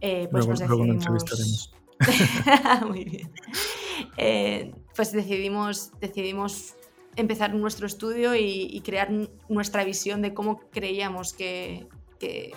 eh, 0.00 0.28
pues 0.30 0.46
nos 0.46 0.60
decidimos... 0.60 1.74
Muy 2.88 3.04
bien. 3.04 4.74
pues 4.96 5.12
decidimos, 5.12 5.92
decidimos 6.00 6.74
empezar 7.16 7.52
nuestro 7.52 7.86
estudio 7.86 8.34
y, 8.34 8.80
crear 8.82 9.10
nuestra 9.50 9.84
visión 9.84 10.22
de 10.22 10.32
cómo 10.32 10.58
creíamos 10.70 11.34
que, 11.34 11.86
que, 12.18 12.54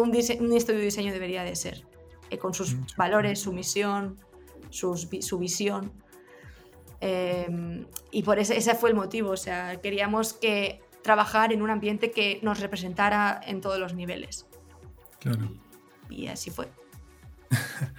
un, 0.00 0.16
estudio 0.16 0.80
de 0.80 0.84
diseño 0.84 1.12
debería 1.12 1.44
de 1.44 1.54
ser, 1.54 1.86
eh, 2.30 2.38
con 2.38 2.54
sus 2.54 2.76
valores, 2.96 3.40
su 3.40 3.52
misión, 3.52 4.16
su 4.70 5.38
visión. 5.38 5.92
Em, 7.00 7.86
y 8.10 8.22
por 8.22 8.38
ese, 8.38 8.56
ese 8.56 8.74
fue 8.74 8.90
el 8.90 8.96
motivo, 8.96 9.30
o 9.30 9.36
sea, 9.36 9.80
queríamos 9.80 10.32
que 10.32 10.80
trabajar 11.02 11.52
en 11.52 11.62
un 11.62 11.70
ambiente 11.70 12.10
que 12.10 12.40
nos 12.42 12.60
representara 12.60 13.40
en 13.46 13.60
todos 13.60 13.78
los 13.78 13.94
niveles. 13.94 14.46
Claro. 15.20 15.50
Y 16.10 16.26
así 16.26 16.50
fue. 16.50 16.68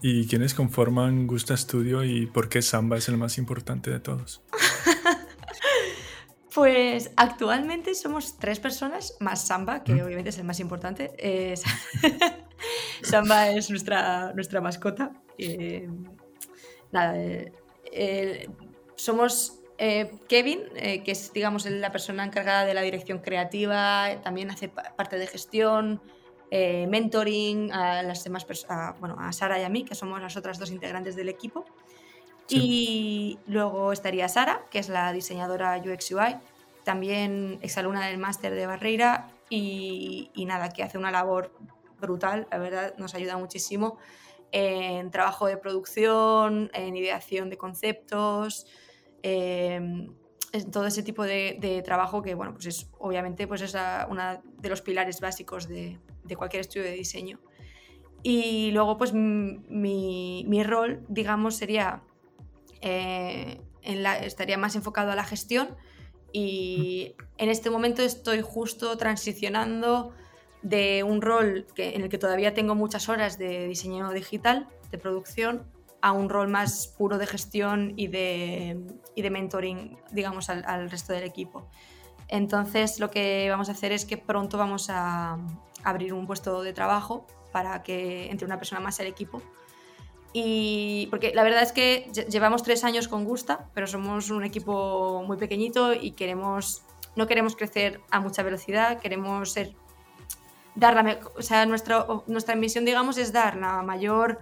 ¿Y 0.00 0.26
quiénes 0.26 0.54
conforman 0.54 1.26
Gusta 1.26 1.56
Studio 1.56 2.04
y 2.04 2.26
por 2.26 2.48
qué 2.48 2.62
Samba 2.62 2.98
es 2.98 3.08
el 3.08 3.16
más 3.16 3.38
importante 3.38 3.90
de 3.90 4.00
todos? 4.00 4.42
pues 6.54 7.10
actualmente 7.16 7.94
somos 7.94 8.38
tres 8.38 8.60
personas, 8.60 9.16
más 9.20 9.46
Samba, 9.46 9.82
que 9.82 10.02
obviamente 10.02 10.30
es 10.30 10.38
el 10.38 10.44
más 10.44 10.60
importante. 10.60 11.12
Samba 13.02 13.50
es 13.50 13.70
nuestra, 13.70 14.32
nuestra 14.34 14.60
mascota. 14.60 15.12
Eh, 15.38 15.88
nada, 16.92 17.14
eh, 17.16 18.48
somos 18.94 19.60
eh, 19.78 20.12
Kevin, 20.28 20.60
que 20.74 21.10
es 21.10 21.32
digamos 21.32 21.66
la 21.66 21.90
persona 21.90 22.24
encargada 22.24 22.64
de 22.64 22.74
la 22.74 22.82
dirección 22.82 23.18
creativa, 23.18 24.20
también 24.22 24.50
hace 24.50 24.68
parte 24.68 25.18
de 25.18 25.26
gestión, 25.26 26.00
eh, 26.56 26.86
mentoring 26.86 27.72
a 27.72 28.04
las 28.04 28.22
demás 28.22 28.44
personas, 28.44 28.94
bueno, 29.00 29.16
a 29.18 29.32
Sara 29.32 29.58
y 29.58 29.64
a 29.64 29.68
mí, 29.68 29.84
que 29.84 29.96
somos 29.96 30.20
las 30.20 30.36
otras 30.36 30.56
dos 30.56 30.70
integrantes 30.70 31.16
del 31.16 31.28
equipo. 31.28 31.64
Y 32.48 33.40
luego 33.48 33.92
estaría 33.92 34.28
Sara, 34.28 34.60
que 34.70 34.78
es 34.78 34.88
la 34.88 35.12
diseñadora 35.12 35.76
UX 35.78 36.12
UI, 36.12 36.36
también 36.84 37.58
exalumna 37.60 38.06
del 38.06 38.18
máster 38.18 38.54
de 38.54 38.66
Barreira 38.66 39.30
y, 39.50 40.30
nada, 40.46 40.68
que 40.68 40.84
hace 40.84 40.96
una 40.96 41.10
labor 41.10 41.50
brutal, 42.00 42.46
la 42.50 42.58
verdad, 42.58 42.94
nos 42.98 43.14
ayuda 43.14 43.36
muchísimo 43.36 43.98
en 44.52 45.10
trabajo 45.10 45.46
de 45.46 45.56
producción, 45.56 46.70
en 46.74 46.96
ideación 46.96 47.50
de 47.50 47.56
conceptos, 47.56 48.66
em, 49.22 50.14
en 50.52 50.70
todo 50.70 50.86
ese 50.86 51.02
tipo 51.02 51.24
de, 51.24 51.82
trabajo 51.84 52.22
que, 52.22 52.34
bueno, 52.34 52.52
pues 52.52 52.66
es 52.66 52.90
obviamente 52.98 53.48
pues 53.48 53.62
es 53.62 53.74
uno 54.08 54.40
de 54.58 54.68
los 54.68 54.80
pilares 54.80 55.20
básicos 55.20 55.66
de, 55.68 55.98
de 56.22 56.36
cualquier 56.36 56.60
estudio 56.60 56.84
de 56.84 56.92
diseño. 56.92 57.40
Y 58.22 58.70
luego, 58.70 58.96
pues 58.96 59.12
mi, 59.12 60.44
mi 60.46 60.62
rol, 60.62 61.04
digamos, 61.08 61.56
sería, 61.56 62.02
eh, 62.80 63.60
en 63.82 64.02
la, 64.02 64.18
estaría 64.18 64.56
más 64.56 64.76
enfocado 64.76 65.10
a 65.10 65.16
la 65.16 65.24
gestión 65.24 65.76
y 66.32 67.14
en 67.38 67.48
este 67.48 67.70
momento 67.70 68.02
estoy 68.02 68.40
justo 68.40 68.96
transicionando 68.96 70.12
de 70.64 71.04
un 71.04 71.22
rol 71.22 71.66
que, 71.76 71.94
en 71.94 72.02
el 72.02 72.08
que 72.08 72.18
todavía 72.18 72.52
tengo 72.54 72.74
muchas 72.74 73.08
horas 73.08 73.38
de 73.38 73.68
diseño 73.68 74.10
digital, 74.10 74.66
de 74.90 74.98
producción, 74.98 75.62
a 76.00 76.10
un 76.10 76.28
rol 76.28 76.48
más 76.48 76.88
puro 76.88 77.16
de 77.16 77.26
gestión 77.26 77.92
y 77.96 78.08
de, 78.08 78.80
y 79.14 79.22
de 79.22 79.30
mentoring, 79.30 79.96
digamos, 80.10 80.50
al, 80.50 80.64
al, 80.66 80.90
resto 80.90 81.12
del 81.12 81.22
equipo. 81.22 81.68
Entonces, 82.26 82.98
lo 82.98 83.10
que 83.10 83.48
vamos 83.48 83.68
a 83.68 83.72
hacer 83.72 83.92
es 83.92 84.04
que 84.04 84.18
pronto 84.18 84.58
vamos 84.58 84.88
a, 84.90 85.38
abrir 85.84 86.12
un 86.14 86.26
puesto 86.26 86.62
de 86.62 86.72
trabajo 86.72 87.26
para 87.52 87.82
que 87.82 88.30
entre 88.30 88.46
una 88.46 88.58
persona 88.58 88.80
más 88.80 88.98
al 88.98 89.06
equipo. 89.06 89.42
Y 90.32 91.06
porque 91.10 91.32
la 91.32 91.44
verdad 91.44 91.62
es 91.62 91.70
que 91.70 92.10
llevamos 92.28 92.64
tres 92.64 92.82
años 92.82 93.06
con 93.06 93.24
Gusta, 93.24 93.70
pero 93.72 93.86
somos 93.86 94.30
un 94.30 94.42
equipo 94.42 95.22
muy 95.24 95.36
pequeñito 95.36 95.92
y 95.94 96.12
queremos, 96.12 96.82
no 97.14 97.28
queremos 97.28 97.54
crecer 97.54 98.00
a 98.10 98.18
mucha 98.18 98.42
velocidad, 98.42 98.98
queremos 98.98 99.52
ser, 99.52 99.74
dar 100.74 100.94
la, 100.94 101.20
o 101.36 101.42
sea, 101.42 101.66
nuestra, 101.66 102.06
nuestra 102.26 102.56
misión, 102.56 102.84
digamos, 102.84 103.18
es 103.18 103.32
dar 103.32 103.56
la 103.56 103.82
mayor 103.82 104.38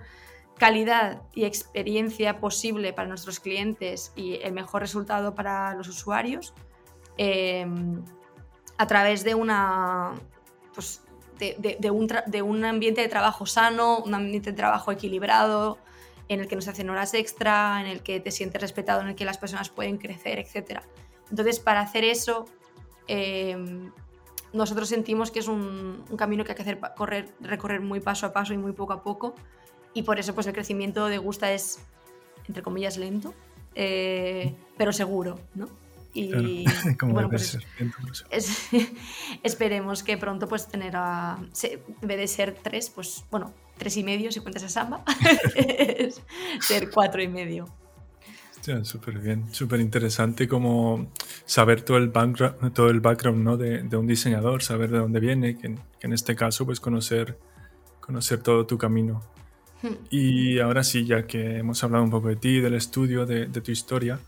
calidad 0.58 1.22
y 1.34 1.44
experiencia 1.44 2.38
posible 2.38 2.92
para 2.92 3.08
nuestros 3.08 3.40
clientes 3.40 4.12
y 4.14 4.34
el 4.42 4.52
mejor 4.52 4.82
resultado 4.82 5.34
para 5.34 5.74
los 5.74 5.88
usuarios 5.88 6.54
em, 7.16 8.02
a 8.78 8.86
través 8.86 9.24
de 9.24 9.34
una 9.34 10.12
pues, 10.74 11.02
de, 11.38 11.90
un 11.90 12.08
de, 12.26 12.42
un 12.42 12.64
ambiente 12.64 13.00
de 13.00 13.08
trabajo 13.08 13.46
sano, 13.46 13.98
un 13.98 14.14
ambiente 14.14 14.50
de 14.50 14.56
trabajo 14.56 14.92
equilibrado, 14.92 15.78
en 16.28 16.40
el 16.40 16.46
que 16.46 16.54
no 16.54 16.62
se 16.62 16.70
hacen 16.70 16.88
horas 16.88 17.14
extra, 17.14 17.80
en 17.80 17.88
el 17.88 18.02
que 18.02 18.20
te 18.20 18.30
sientes 18.30 18.60
respetado, 18.60 19.00
en 19.00 19.08
el 19.08 19.14
que 19.16 19.24
las 19.24 19.38
personas 19.38 19.68
pueden 19.68 19.98
crecer, 19.98 20.38
etc. 20.38 20.82
Entonces, 21.30 21.58
para 21.58 21.80
hacer 21.80 22.04
eso, 22.04 22.44
em, 23.08 23.90
nosotros 24.52 24.88
sentimos 24.88 25.30
que 25.30 25.40
es 25.40 25.48
un, 25.48 26.04
camino 26.16 26.44
que 26.44 26.52
hay 26.52 26.56
que 26.56 26.62
hacer 26.62 26.78
correr, 26.96 27.34
recorrer 27.40 27.80
muy 27.80 28.00
paso 28.00 28.26
a 28.26 28.32
paso 28.32 28.52
y 28.54 28.58
muy 28.58 28.72
poco 28.72 28.92
a 28.92 29.02
poco. 29.02 29.34
Y 29.94 30.02
por 30.02 30.18
eso 30.18 30.34
pues, 30.34 30.46
el 30.46 30.52
crecimiento 30.52 31.06
de 31.06 31.18
Gusta 31.18 31.52
es, 31.52 31.80
entre 32.46 32.62
comillas, 32.62 32.96
lento, 32.96 33.34
eh, 33.74 34.54
pero 34.76 34.92
seguro, 34.92 35.38
¿no? 35.54 35.68
Y, 36.14 36.64
bueno, 37.02 37.30
pues 37.30 37.58
esperemos 39.42 40.02
que 40.02 40.18
pronto 40.18 40.46
pues 40.46 40.68
tener 40.68 40.94
a, 40.94 41.38
en 41.62 42.08
vez 42.08 42.18
de 42.18 42.28
ser 42.28 42.54
tres, 42.54 42.90
pues 42.90 43.24
bueno, 43.30 43.54
tres 43.78 43.96
y 43.96 44.04
medio 44.04 44.30
si 44.30 44.40
cuentas 44.40 44.64
a 44.64 44.68
Samba, 44.68 45.04
ser 46.60 46.90
cuatro 46.90 47.22
y 47.22 47.28
medio. 47.28 47.66
Súper 48.84 49.18
bien, 49.18 49.52
súper 49.52 49.80
interesante 49.80 50.46
como 50.46 51.10
saber 51.44 51.82
todo 51.82 51.96
el 51.96 52.08
background, 52.08 52.72
todo 52.72 52.90
el 52.90 53.00
background 53.00 53.42
¿no? 53.42 53.56
de, 53.56 53.82
de, 53.82 53.96
un 53.96 54.06
diseñador, 54.06 54.62
saber 54.62 54.90
de 54.90 54.98
dónde 54.98 55.18
viene, 55.18 55.58
que 55.58 55.74
en, 56.00 56.12
este 56.12 56.36
caso 56.36 56.64
pues 56.64 56.78
conocer, 56.78 57.38
conocer 58.00 58.40
todo 58.40 58.64
tu 58.64 58.78
camino. 58.78 59.20
Hmm. 59.82 59.94
Y 60.10 60.60
ahora 60.60 60.84
sí, 60.84 61.04
ya 61.04 61.26
que 61.26 61.58
hemos 61.58 61.82
hablado 61.82 62.04
un 62.04 62.10
poco 62.10 62.28
de 62.28 62.36
ti, 62.36 62.60
del 62.60 62.74
estudio, 62.74 63.26
de, 63.26 63.46
de 63.46 63.60
tu 63.60 63.72
historia, 63.72 64.20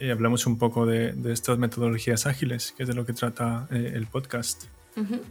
eh, 0.00 0.12
hablamos 0.12 0.46
un 0.46 0.56
poco 0.56 0.86
de, 0.86 1.12
de, 1.12 1.34
estas 1.34 1.58
metodologías 1.58 2.24
ágiles, 2.26 2.72
que 2.74 2.84
es 2.84 2.88
de 2.88 2.94
lo 2.94 3.04
que 3.04 3.12
trata 3.12 3.68
eh, 3.70 3.92
el 3.94 4.06
podcast. 4.06 4.64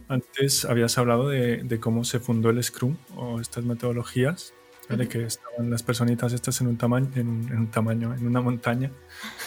Antes 0.08 0.64
habías 0.64 0.96
hablado 0.96 1.28
de, 1.28 1.58
de, 1.58 1.78
cómo 1.78 2.02
se 2.04 2.20
fundó 2.20 2.48
el 2.48 2.64
Scrum 2.64 2.96
o 3.16 3.38
estas 3.38 3.64
metodologías 3.64 4.54
de 4.96 5.08
que 5.08 5.24
estaban 5.24 5.70
las 5.70 5.82
personitas 5.82 6.32
estas 6.32 6.60
en 6.60 6.68
un, 6.68 6.78
tamaño, 6.78 7.10
en, 7.14 7.28
un, 7.28 7.70
tamaño, 7.70 8.14
en 8.14 8.26
una 8.26 8.40
montaña. 8.40 8.90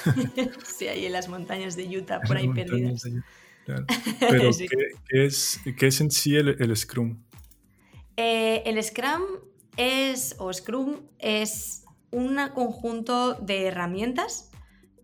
sí, 0.64 0.88
ahí 0.88 1.06
en 1.06 1.14
las 1.14 1.30
montañas 1.30 1.76
de 1.76 1.86
Utah, 1.98 2.22
por 2.22 2.38
ahí 2.38 2.48
perdidas. 2.50 3.04
Pero, 4.20 4.52
¿qué, 5.10 5.26
es, 5.26 5.60
¿qué, 5.78 5.88
es, 5.88 6.02
en 6.02 6.12
sí 6.12 6.36
el, 6.36 6.76
Scrum? 6.76 7.24
Eh, 8.18 8.64
el 8.66 8.84
Scrum 8.84 9.22
es, 9.78 10.36
o 10.40 10.52
Scrum, 10.52 11.02
es 11.20 11.86
un 12.12 12.38
conjunto 12.54 13.36
de 13.36 13.68
herramientas 13.68 14.52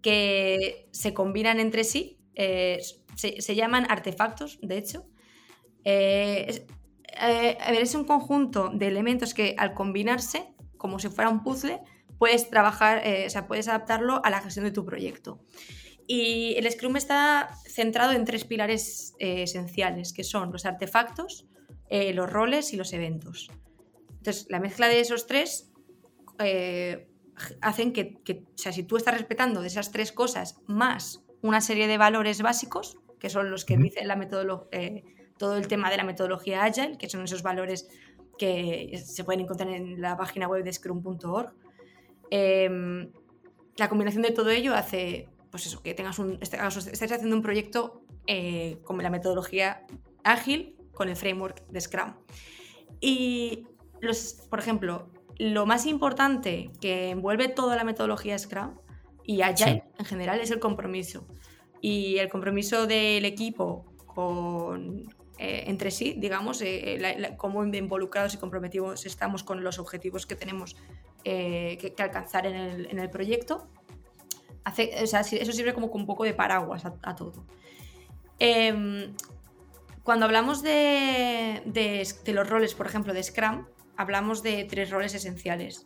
que 0.01 0.87
se 0.91 1.13
combinan 1.13 1.59
entre 1.59 1.83
sí, 1.83 2.19
eh, 2.35 2.79
se, 3.15 3.41
se, 3.41 3.55
llaman 3.55 3.85
artefactos, 3.89 4.59
de 4.61 4.77
hecho. 4.77 5.05
Eh, 5.83 6.65
eh, 7.13 7.57
a 7.59 7.71
ver, 7.71 7.81
es 7.81 7.95
un 7.95 8.05
conjunto 8.05 8.69
de 8.73 8.87
elementos 8.87 9.33
que 9.33 9.55
al 9.57 9.73
combinarse, 9.73 10.53
como 10.77 10.99
si 10.99 11.09
fuera 11.09 11.29
un 11.29 11.43
puzzle, 11.43 11.79
puedes 12.19 12.49
trabajar, 12.49 13.05
eh, 13.05 13.25
o 13.27 13.29
sea, 13.29 13.47
puedes 13.47 13.67
adaptarlo 13.67 14.21
a 14.23 14.29
la 14.29 14.41
gestión 14.41 14.65
de 14.65 14.71
tu 14.71 14.85
proyecto. 14.85 15.39
Y 16.07 16.55
el 16.57 16.71
Scrum 16.71 16.95
está 16.95 17.49
centrado 17.65 18.13
en 18.13 18.25
tres 18.25 18.45
pilares 18.45 19.13
eh, 19.19 19.43
esenciales, 19.43 20.13
que 20.13 20.23
son 20.23 20.51
los 20.51 20.65
artefactos, 20.65 21.47
los 21.89 22.29
roles 22.29 22.73
y 22.73 22.75
los 22.75 22.91
eventos. 22.91 23.49
Entonces, 24.17 24.47
la 24.49 24.59
mezcla 24.59 24.89
de 24.89 24.99
esos 24.99 25.25
tres 25.25 25.71
hacen 27.61 27.93
que, 27.93 28.17
o 28.29 28.57
sea, 28.57 28.73
si 28.73 28.83
tú 28.83 28.97
estás 28.97 29.13
respetando 29.13 29.61
de 29.61 29.67
esas 29.67 29.91
tres 29.91 30.11
cosas 30.11 30.59
más 30.67 31.23
una 31.41 31.61
serie 31.61 31.87
de 31.87 31.97
valores 31.97 32.41
básicos, 32.41 32.97
que 33.19 33.29
son 33.29 33.49
los 33.49 33.63
que 33.63 33.77
dice 33.77 34.03
la 34.03 34.17
metodología 34.17 35.01
todo 35.37 35.57
el 35.57 35.67
tema 35.67 35.89
de 35.89 35.97
la 35.97 36.03
metodología 36.03 36.63
Agile, 36.63 36.97
que 36.97 37.09
son 37.09 37.23
esos 37.23 37.43
valores 37.43 37.89
que 38.37 39.01
se 39.03 39.23
pueden 39.23 39.41
encontrar 39.41 39.69
en 39.69 40.01
la 40.01 40.15
página 40.17 40.47
web 40.47 40.63
de 40.63 40.73
scrum.org. 40.73 41.53
Em, 42.29 43.11
la 43.77 43.89
combinación 43.89 44.23
de 44.23 44.31
todo 44.31 44.49
ello 44.49 44.75
hace 44.75 45.29
pues 45.49 45.65
eso, 45.65 45.81
que 45.81 45.93
tengas 45.93 46.19
un, 46.19 46.37
este 46.41 46.57
estés 46.57 47.11
haciendo 47.11 47.35
un 47.35 47.41
proyecto 47.41 48.01
eh, 48.27 48.79
con 48.83 49.01
la 49.01 49.09
metodología 49.09 49.85
ágil 50.23 50.75
con 50.93 51.09
el 51.09 51.15
framework 51.15 51.65
de 51.67 51.79
Scrum. 51.79 52.13
Y, 52.99 53.67
los, 54.01 54.47
por 54.49 54.59
ejemplo, 54.59 55.09
lo 55.37 55.65
más 55.65 55.85
importante 55.85 56.71
que 56.81 57.11
envuelve 57.11 57.47
toda 57.47 57.75
la 57.75 57.83
metodología 57.83 58.37
Scrum 58.37 58.75
y 59.23 59.41
Agile 59.41 59.83
en 59.97 60.05
general 60.05 60.39
es 60.41 60.51
el 60.51 60.59
compromiso. 60.59 61.27
Y 61.81 62.17
el 62.17 62.29
compromiso 62.29 62.87
del 62.87 63.25
equipo 63.25 63.85
con, 64.07 65.07
eh, 65.39 65.65
entre 65.67 65.91
sí, 65.91 66.15
digamos, 66.17 66.61
eh, 66.61 66.95
eh, 66.95 67.33
cómo 67.37 67.63
involucrados 67.63 68.33
y 68.33 68.37
comprometidos 68.37 69.05
estamos 69.05 69.43
con 69.43 69.63
los 69.63 69.77
objetivos 69.77 70.25
que 70.25 70.35
tenemos 70.35 70.75
que, 71.23 71.93
alcanzar 71.99 72.47
en 72.47 72.99
el, 72.99 73.09
proyecto. 73.09 73.67
eso 74.77 75.51
sirve 75.51 75.73
como 75.73 75.87
un 75.87 76.05
poco 76.05 76.23
de 76.23 76.33
paraguas 76.33 76.85
a, 76.85 77.15
todo. 77.15 77.45
Em, 78.39 79.13
cuando 80.03 80.25
hablamos 80.25 80.63
de, 80.63 81.61
los 82.25 82.49
roles, 82.49 82.73
por 82.73 82.87
ejemplo, 82.87 83.13
de 83.13 83.21
Scrum, 83.21 83.65
hablamos 83.97 84.41
de 84.41 84.63
tres 84.63 84.89
roles 84.89 85.13
esenciales. 85.13 85.85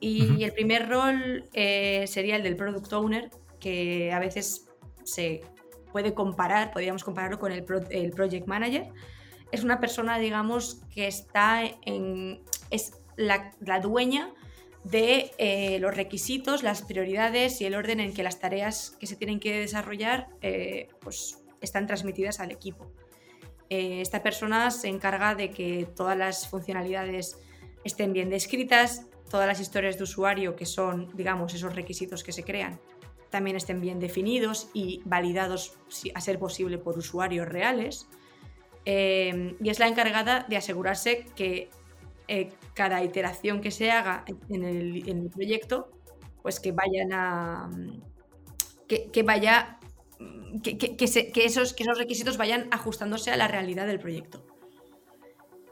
Y, 0.00 0.42
el 0.42 0.52
primer 0.52 0.88
rol 0.88 1.44
sería 1.52 2.36
el 2.36 2.42
del 2.42 2.56
Product 2.56 2.92
Owner, 2.94 3.30
que 3.60 4.12
a 4.12 4.18
veces 4.18 4.66
se 5.04 5.42
puede 5.92 6.14
comparar, 6.14 6.72
podríamos 6.72 7.04
compararlo 7.04 7.38
con 7.38 7.52
el, 7.52 7.64
el 7.90 8.10
Project 8.10 8.46
Manager. 8.46 8.88
Es 9.52 9.64
una 9.64 9.80
persona, 9.80 10.18
digamos, 10.18 10.82
que 10.94 11.06
está 11.06 11.62
en. 11.82 12.40
es 12.70 12.92
la, 13.16 13.80
dueña 13.80 14.32
de 14.84 15.32
eh, 15.38 15.78
los 15.80 15.94
requisitos, 15.94 16.62
las 16.62 16.82
prioridades 16.82 17.60
y 17.60 17.66
el 17.66 17.74
orden 17.74 18.00
en 18.00 18.14
que 18.14 18.22
las 18.22 18.40
tareas 18.40 18.96
que 18.98 19.06
se 19.06 19.16
tienen 19.16 19.40
que 19.40 19.58
desarrollar 19.58 20.28
eh, 20.40 20.88
pues 21.00 21.38
están 21.60 21.86
transmitidas 21.86 22.40
al 22.40 22.50
equipo. 22.50 22.90
Eh, 23.68 24.00
esta 24.00 24.22
persona 24.22 24.70
se 24.70 24.88
encarga 24.88 25.34
de 25.34 25.50
que 25.50 25.86
todas 25.94 26.16
las 26.16 26.48
funcionalidades 26.48 27.38
estén 27.84 28.12
bien 28.12 28.30
descritas, 28.30 29.06
todas 29.30 29.46
las 29.46 29.60
historias 29.60 29.96
de 29.98 30.04
usuario 30.04 30.56
que 30.56 30.66
son, 30.66 31.14
digamos, 31.14 31.54
esos 31.54 31.74
requisitos 31.74 32.24
que 32.24 32.32
se 32.32 32.42
crean, 32.42 32.80
también 33.30 33.56
estén 33.56 33.80
bien 33.80 34.00
definidos 34.00 34.68
y 34.74 35.02
validados, 35.04 35.78
a 36.14 36.20
ser 36.20 36.38
posible, 36.38 36.78
por 36.78 36.98
usuarios 36.98 37.48
reales. 37.48 38.08
Eh, 38.84 39.56
y 39.62 39.68
es 39.68 39.78
la 39.78 39.88
encargada 39.88 40.46
de 40.48 40.56
asegurarse 40.56 41.26
que 41.36 41.70
eh, 42.28 42.52
cada 42.74 43.02
iteración 43.02 43.60
que 43.60 43.70
se 43.70 43.90
haga 43.90 44.24
en 44.48 44.64
el, 44.64 45.30
proyecto, 45.30 45.90
pues 46.42 46.60
que 46.60 46.72
vayan 46.72 48.02
que, 48.86 49.22
vaya. 49.22 49.78
Que, 50.62 50.96
esos, 50.98 51.72
que 51.74 51.82
esos 51.82 51.98
requisitos 51.98 52.36
vayan 52.36 52.68
ajustándose 52.72 53.30
a 53.30 53.36
la 53.36 53.48
realidad 53.48 53.86
del 53.86 54.00
proyecto. 54.00 54.44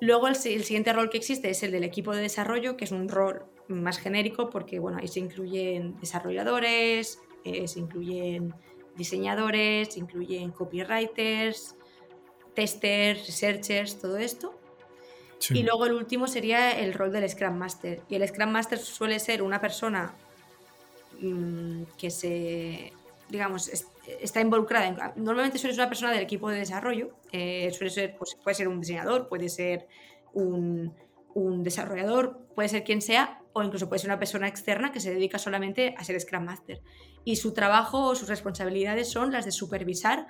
Luego 0.01 0.29
el, 0.29 0.35
el, 0.35 0.65
siguiente 0.65 0.93
rol 0.93 1.11
que 1.11 1.17
existe 1.17 1.51
es 1.51 1.63
el 1.65 1.73
del 1.73 1.83
equipo 1.83 2.15
de 2.15 2.23
desarrollo, 2.23 2.77
que 2.77 2.85
es 2.85 2.93
un 2.93 3.09
rol 3.09 3.47
más 3.69 3.99
genérico 3.99 4.49
porque 4.51 4.79
bueno, 4.79 4.99
ahí 5.01 5.09
se 5.09 5.21
incluyen 5.21 5.99
desarrolladores, 5.99 7.21
eh, 7.49 7.69
se 7.69 7.81
incluyen 7.81 8.55
diseñadores, 8.97 9.95
se 9.95 10.01
incluyen 10.01 10.51
copywriters, 10.51 11.77
testers, 12.55 13.27
researchers, 13.27 13.99
todo 13.99 14.17
esto. 14.17 14.55
Y 15.51 15.63
luego 15.63 15.87
el 15.87 15.93
último 15.93 16.27
sería 16.27 16.79
el 16.79 16.93
rol 16.93 17.13
del 17.13 17.29
Scrum 17.29 17.57
Master. 17.57 18.03
Y 18.09 18.17
el 18.17 18.27
Scrum 18.27 18.51
Master 18.51 18.79
suele 18.79 19.21
ser 19.21 19.43
una 19.43 19.61
persona 19.61 20.13
mm, 21.21 21.83
que 21.97 22.11
se, 22.11 22.93
digamos, 23.29 23.71
está 24.21 24.41
involucrada. 24.41 25.13
normalmente 25.17 25.59
suele 25.59 25.75
ser 25.75 25.83
una 25.83 25.89
persona 25.89 26.13
del 26.13 26.23
equipo 26.23 26.51
de 26.51 26.59
desarrollo. 26.59 27.11
Eh, 27.31 27.71
suele 27.73 27.91
ser, 27.91 28.17
pues, 28.17 28.37
puede 28.43 28.57
ser 28.57 28.67
un 28.67 28.81
diseñador, 28.81 29.29
puede 29.29 29.49
ser 29.49 29.87
un, 30.33 30.93
un 31.35 31.63
desarrollador, 31.63 32.41
puede 32.59 32.71
ser 32.71 32.83
quien 32.83 33.01
sea, 33.01 33.41
o 33.53 33.63
incluso 33.63 33.89
puede 33.89 34.01
ser 34.01 34.11
una 34.11 34.19
persona 34.19 34.49
externa 34.49 34.91
que 34.91 34.99
se 34.99 35.15
dedica 35.15 35.39
solamente 35.39 35.95
a 35.97 36.03
ser 36.03 36.21
Scrum 36.21 36.43
Master. 36.43 36.83
Y 37.25 37.37
su 37.37 37.55
trabajo 37.55 38.03
o 38.03 38.17
sus 38.17 38.29
responsabilidades 38.29 39.09
son 39.09 39.31
las 39.31 39.45
de 39.45 39.53
supervisar 39.53 40.27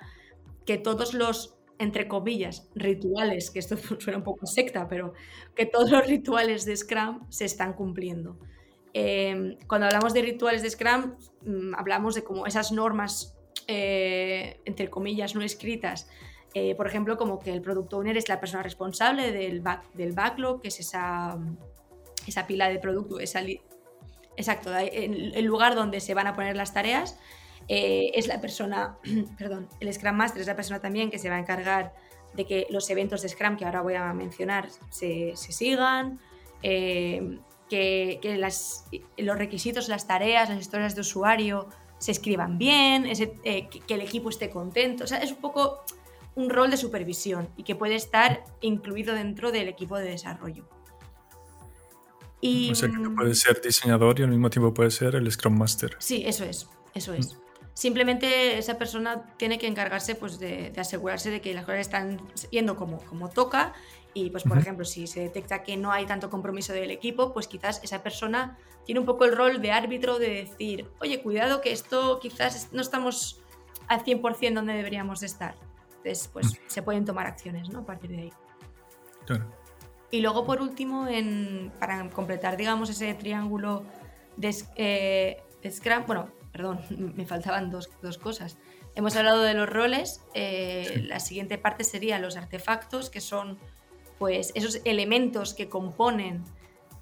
que 0.63 0.77
todos 0.77 1.15
los, 1.15 1.57
entre 1.79 2.07
comillas, 2.07 2.69
rituales, 2.75 3.49
que 3.49 3.57
esto 3.57 3.77
suena 3.99 4.19
un 4.19 4.23
poco 4.23 4.45
secta, 4.45 4.87
pero 4.87 5.15
que 5.55 5.65
todos 5.65 5.89
los 5.89 6.05
rituales 6.05 6.65
de 6.65 6.77
Scrum 6.77 7.25
se 7.29 7.45
están 7.45 7.73
cumpliendo. 7.73 8.37
Em, 8.93 9.57
cuando 9.65 9.87
hablamos 9.87 10.13
de 10.13 10.21
rituales 10.21 10.61
de 10.61 10.69
Scrum, 10.69 11.15
mm, 11.47 11.73
hablamos 11.73 12.13
de 12.13 12.23
como 12.23 12.45
esas 12.45 12.71
normas, 12.71 13.39
eh, 13.65 14.61
entre 14.65 14.87
comillas, 14.91 15.33
no 15.33 15.41
escritas, 15.41 16.07
eh, 16.53 16.75
por 16.75 16.85
ejemplo, 16.85 17.17
como 17.17 17.39
que 17.39 17.51
el 17.51 17.63
Product 17.63 17.91
Owner 17.91 18.17
es 18.17 18.29
la 18.29 18.39
persona 18.39 18.61
responsable 18.61 19.31
del, 19.31 19.63
del 19.95 20.11
backlog, 20.11 20.61
que 20.61 20.67
es 20.67 20.79
esa 20.79 21.35
esa 22.29 22.47
pila 22.47 22.69
de 22.69 22.79
producto, 22.79 23.19
esa 23.19 23.41
exacto, 24.37 24.75
el 24.75 25.43
lugar 25.43 25.75
donde 25.75 25.99
se 25.99 26.13
van 26.13 26.27
a 26.27 26.33
poner 26.33 26.55
las 26.55 26.73
tareas, 26.73 27.17
eh, 27.69 28.11
es 28.15 28.27
la 28.27 28.41
persona, 28.41 28.97
perdón, 29.37 29.69
el 29.79 29.93
Scrum 29.93 30.15
Master 30.15 30.41
es 30.41 30.47
la 30.47 30.55
persona 30.55 30.79
también 30.81 31.11
que 31.11 31.19
se 31.19 31.29
va 31.29 31.35
a 31.35 31.39
encargar 31.39 31.93
de 32.33 32.45
que 32.45 32.67
los 32.69 32.89
eventos 32.89 33.21
de 33.21 33.29
Scrum 33.29 33.57
que 33.57 33.65
ahora 33.65 33.81
voy 33.81 33.93
a 33.93 34.11
mencionar 34.13 34.69
se, 34.89 35.35
sigan, 35.35 36.19
eh, 36.63 37.39
que, 37.69 38.19
los 39.17 39.37
requisitos, 39.37 39.87
las 39.87 40.07
tareas, 40.07 40.49
las 40.49 40.59
historias 40.59 40.95
de 40.95 41.01
usuario 41.01 41.69
se 41.99 42.11
escriban 42.11 42.57
bien, 42.57 43.05
eh, 43.05 43.69
que, 43.69 43.93
el 43.93 44.01
equipo 44.01 44.29
esté 44.29 44.49
contento. 44.49 45.03
O 45.03 45.07
sea, 45.07 45.19
es 45.19 45.31
un 45.31 45.37
poco 45.37 45.83
un 46.35 46.49
rol 46.49 46.71
de 46.71 46.77
supervisión 46.77 47.49
y 47.55 47.63
que 47.63 47.75
puede 47.75 47.95
estar 47.95 48.43
incluido 48.61 49.13
dentro 49.13 49.51
del 49.51 49.67
equipo 49.67 49.97
de 49.97 50.09
desarrollo. 50.09 50.67
Y, 52.41 52.71
o 52.71 52.75
sea, 52.75 52.89
que 52.89 52.97
puede 53.09 53.35
ser 53.35 53.61
diseñador 53.61 54.19
y 54.19 54.23
al 54.23 54.29
mismo 54.29 54.49
tiempo 54.49 54.73
puede 54.73 54.91
ser 54.91 55.15
el 55.15 55.29
Scrum 55.31 55.57
Master. 55.57 55.95
Sí, 55.99 56.23
eso 56.25 56.45
es, 56.45 56.67
eso 56.93 57.13
es. 57.13 57.33
Mm. 57.33 57.39
Simplemente 57.73 58.57
esa 58.57 58.77
persona 58.77 59.35
tiene 59.37 59.57
que 59.57 59.67
encargarse 59.67 60.15
pues, 60.15 60.39
de, 60.39 60.73
asegurarse 60.77 61.31
de 61.31 61.41
que 61.41 61.53
las 61.53 61.65
cosas 61.65 61.81
están 61.81 62.21
yendo 62.51 62.75
como, 62.75 62.97
como 63.05 63.29
toca 63.29 63.73
y, 64.13 64.31
pues, 64.31 64.43
por 64.43 64.57
ejemplo, 64.57 64.85
si 64.85 65.07
se 65.07 65.21
detecta 65.21 65.63
que 65.63 65.77
no 65.77 65.91
hay 65.91 66.05
tanto 66.05 66.29
compromiso 66.29 66.73
del 66.73 66.91
equipo, 66.91 67.31
pues 67.33 67.47
quizás 67.47 67.79
esa 67.83 68.01
persona 68.03 68.57
tiene 68.85 68.99
un 68.99 69.05
poco 69.05 69.25
el 69.25 69.35
rol 69.35 69.61
de 69.61 69.71
árbitro 69.71 70.19
de 70.19 70.29
decir, 70.29 70.89
oye, 70.99 71.21
cuidado 71.21 71.61
que 71.61 71.71
esto 71.71 72.19
quizás 72.19 72.69
no 72.73 72.81
estamos 72.81 73.41
al 73.87 74.03
100% 74.03 74.53
donde 74.53 74.73
deberíamos 74.73 75.19
de 75.19 75.27
estar. 75.27 75.55
Entonces, 75.97 76.27
pues 76.33 76.59
se 76.67 76.81
pueden 76.81 77.05
tomar 77.05 77.27
acciones, 77.27 77.69
¿no? 77.69 77.79
A 77.79 77.85
partir 77.85 78.09
de 78.09 78.17
ahí. 78.23 78.33
Claro. 79.25 79.45
Y 80.11 80.21
luego, 80.21 80.45
por 80.45 80.61
último, 80.61 81.07
en, 81.07 81.71
para 81.79 82.09
completar, 82.09 82.57
digamos, 82.57 82.89
ese 82.89 83.13
triángulo 83.13 83.83
de 84.37 84.55
eh, 84.75 85.43
Scrum, 85.69 86.05
bueno, 86.07 86.29
perdón, 86.51 86.81
me 87.15 87.25
faltaban 87.25 87.69
dos, 87.69 87.89
cosas. 88.17 88.57
Hemos 88.95 89.15
hablado 89.15 89.43
de 89.43 89.53
los 89.53 89.69
roles, 89.69 90.21
eh, 90.33 91.03
la 91.07 91.19
siguiente 91.19 91.57
parte 91.57 91.83
sería 91.83 92.17
los 92.19 92.37
artefactos, 92.37 93.09
que 93.09 93.21
son 93.21 93.57
pues 94.17 94.51
esos 94.55 94.81
elementos 94.83 95.53
que 95.53 95.69
componen 95.69 96.43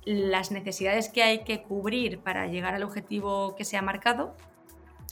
las 0.06 0.52
necesidades 0.52 1.10
que 1.10 1.24
hay 1.24 1.44
que 1.44 1.64
cubrir 1.64 2.20
para 2.20 2.48
llegar 2.48 2.76
al 2.76 2.84
objetivo 2.84 3.56
que 3.56 3.66
se 3.66 3.78
ha 3.78 3.82
marcado. 3.82 4.36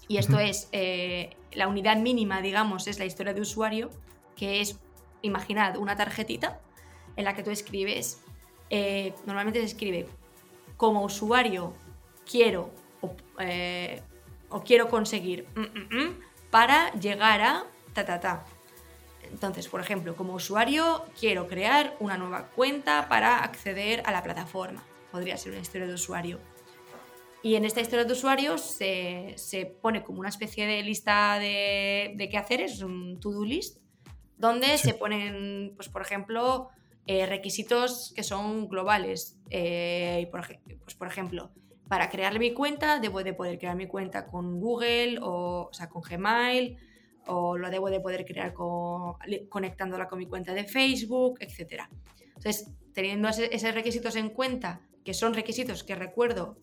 Y 0.08 0.18
esto 0.18 0.38
es 0.38 0.70
eh, 0.72 1.36
la 1.52 1.68
unidad 1.68 1.98
mínima, 1.98 2.42
digamos, 2.42 2.88
es 2.88 3.00
la 3.00 3.06
historia 3.06 3.34
de 3.34 3.42
usuario, 3.42 3.90
que 4.36 4.62
es, 4.62 4.80
imaginad, 5.24 5.78
una 5.78 5.96
tarjetita 5.96 6.62
en 7.16 7.26
la 7.26 7.36
que 7.36 7.44
tú 7.44 7.52
escribes, 7.52 8.22
eh, 8.70 9.14
normalmente 9.26 9.60
se 9.60 9.66
escribe 9.66 10.08
como 10.78 11.04
usuario 11.04 11.74
quiero 12.30 12.72
o, 13.02 13.16
eh, 13.40 14.02
quiero 14.66 14.90
conseguir 14.90 15.46
mm, 15.56 15.60
mm, 15.60 16.04
mm, 16.04 16.20
para 16.50 16.92
llegar 16.94 17.42
a 17.42 17.64
ta 17.94 18.06
ta 18.06 18.20
ta. 18.20 18.46
Entonces, 19.32 19.68
por 19.68 19.82
ejemplo, 19.82 20.16
como 20.16 20.34
usuario 20.34 21.06
quiero 21.20 21.48
crear 21.48 21.96
una 22.00 22.18
nueva 22.18 22.48
cuenta 22.50 23.08
para 23.10 23.44
acceder 23.44 24.04
a 24.06 24.12
la 24.12 24.24
plataforma. 24.24 24.84
Podría 25.12 25.38
ser 25.38 25.52
una 25.52 25.62
historia 25.62 25.88
de 25.88 25.94
usuario. 25.94 26.40
Y 27.42 27.56
en 27.56 27.66
esta 27.66 27.82
historia 27.82 28.06
de 28.06 28.14
usuario 28.14 28.58
se, 28.58 29.36
pone 29.82 30.04
como 30.04 30.20
una 30.20 30.30
especie 30.30 30.66
de 30.66 30.82
lista 30.82 31.38
de, 31.38 32.14
de 32.16 32.30
qué 32.30 32.38
hacer, 32.38 32.62
es 32.62 32.82
un 32.82 33.20
to-do 33.20 33.46
list, 33.46 33.78
donde 34.38 34.78
se 34.78 34.94
ponen, 34.94 35.74
pues 35.76 35.88
por 35.90 36.02
ejemplo, 36.02 36.70
eh, 37.08 37.26
requisitos 37.26 38.14
que 38.16 38.24
son 38.24 38.68
globales. 38.68 39.38
Eh, 39.50 40.28
por, 40.32 40.46
pues 40.84 40.96
por 40.96 41.08
ejemplo, 41.08 41.52
para 41.88 42.10
crear 42.10 42.38
mi 42.40 42.54
cuenta 42.54 43.00
debo 43.00 43.24
de 43.24 43.34
poder 43.34 43.60
crear 43.60 43.76
mi 43.76 43.88
cuenta 43.88 44.26
con 44.26 44.60
Google 44.60 45.20
o, 45.22 45.70
o 45.70 45.74
sea, 45.74 45.88
con 45.88 46.02
Gmail 46.02 46.78
o 47.28 47.58
lo 47.58 47.70
debo 47.70 47.90
de 47.90 48.00
poder 48.00 48.26
crear 48.26 48.54
con, 48.54 49.16
conectándola 49.50 50.08
con 50.08 50.20
mi 50.20 50.28
cuenta 50.28 50.54
de 50.54 50.64
Facebook, 50.66 51.38
etc. 51.40 51.84
Entonces, 52.28 52.72
teniendo 52.94 53.30
esos 53.30 53.74
requisitos 53.74 54.16
en 54.16 54.30
cuenta, 54.30 54.82
que 55.04 55.14
son 55.14 55.34
requisitos 55.34 55.84
que 55.84 55.96
recuerdo, 55.96 56.58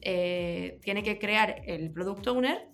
eh, 0.00 0.78
tiene 0.82 1.02
que 1.02 1.18
crear 1.18 1.62
el 1.66 1.90
Product 1.90 2.26
Owner, 2.28 2.68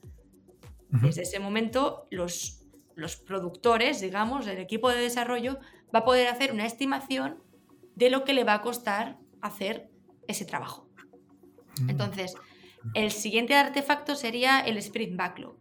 desde 0.91 1.23
ese 1.23 1.39
momento 1.39 2.07
los, 2.11 2.67
los 2.97 3.17
productores, 3.17 4.01
digamos, 4.03 4.47
el 4.47 4.59
equipo 4.59 4.91
de 4.91 5.01
desarrollo, 5.01 5.59
va 5.95 6.01
a 6.01 6.05
poder 6.05 6.29
hacer 6.29 6.53
una 6.53 6.67
estimación 6.67 7.43
de 7.95 8.11
lo 8.11 8.25
que 8.25 8.35
le 8.35 8.45
va 8.45 8.55
a 8.55 8.63
costar 8.63 9.19
hacer 9.41 9.89
ese 10.29 10.45
trabajo. 10.45 10.89
Mm. 11.81 11.91
Entonces, 11.91 12.35
el 12.95 13.11
siguiente 13.11 13.55
artefacto 13.55 14.15
sería 14.15 14.61
el 14.61 14.77
Sprint 14.77 15.17
Backlog. 15.17 15.57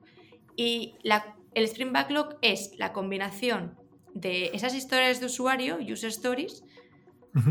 Y 0.55 0.95
la 1.03 1.35
el 1.53 1.65
Sprint 1.65 1.91
Backlog 1.91 2.37
es 2.41 2.71
la 2.77 2.93
combinación 2.93 3.77
de 4.13 4.51
esas 4.53 4.73
historias 4.73 5.19
de 5.19 5.25
usuario, 5.25 5.77
user 5.79 6.09
stories, 6.09 6.63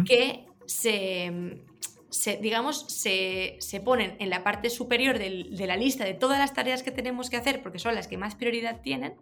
que 0.07 0.47
se, 0.67 2.37
digamos, 2.41 2.87
se, 2.89 3.59
ponen 3.85 4.17
en 4.19 4.31
la 4.31 4.43
parte 4.43 4.69
superior 4.71 5.19
de 5.19 5.67
la 5.67 5.77
lista 5.77 6.05
de 6.05 6.15
todas 6.15 6.39
las 6.39 6.53
tareas 6.53 6.83
que 6.83 6.91
tenemos 6.91 7.31
que 7.31 7.37
hacer, 7.37 7.63
porque 7.63 7.79
son 7.79 7.95
las 7.95 8.09
que 8.09 8.19
más 8.19 8.35
prioridad 8.35 8.81
tienen 8.81 9.15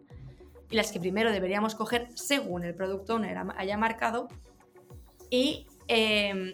y 0.69 0.75
las 0.75 0.91
que 0.91 0.99
primero 0.99 1.31
deberíamos 1.31 1.75
coger 1.75 2.09
según 2.15 2.63
el 2.63 2.75
producto 2.75 3.15
owner 3.15 3.37
haya 3.57 3.77
marcado. 3.77 4.27
Y 5.29 5.67
em, 5.87 6.53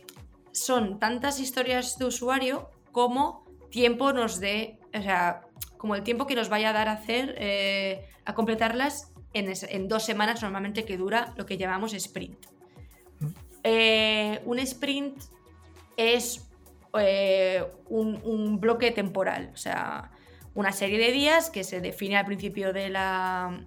son 0.52 1.00
tantas 1.00 1.40
historias 1.40 1.98
de 1.98 2.06
usuario 2.06 2.70
como 2.92 3.46
tiempo 3.70 4.14
nos 4.14 4.40
dé, 4.40 4.80
o 4.98 5.02
sea, 5.02 5.42
como 5.78 5.96
el 5.96 6.04
tiempo 6.04 6.26
que 6.26 6.36
nos 6.36 6.48
vaya 6.48 6.70
a 6.70 6.74
dar 6.74 6.88
a 6.88 6.94
hacer, 6.94 7.36
eh, 7.38 8.08
a 8.24 8.34
completarlas 8.34 9.12
en, 9.34 9.88
dos 9.90 10.06
semanas 10.06 10.42
normalmente 10.42 10.86
que 10.86 10.96
dura 10.96 11.34
lo 11.36 11.46
que 11.46 11.58
llamamos 11.58 11.94
sprint. 11.94 12.46
Eh, 13.64 14.40
un 14.46 14.60
sprint 14.60 15.22
es 15.98 16.48
eh, 16.98 17.66
un, 17.90 18.60
bloque 18.62 18.92
temporal, 18.92 19.52
o 19.54 19.58
sea, 19.58 20.12
una 20.54 20.72
serie 20.72 20.98
de 20.98 21.12
días 21.12 21.50
que 21.50 21.66
se 21.66 21.82
define 21.82 22.16
al 22.16 22.26
principio 22.26 22.72
de 22.72 22.90
la, 22.90 23.66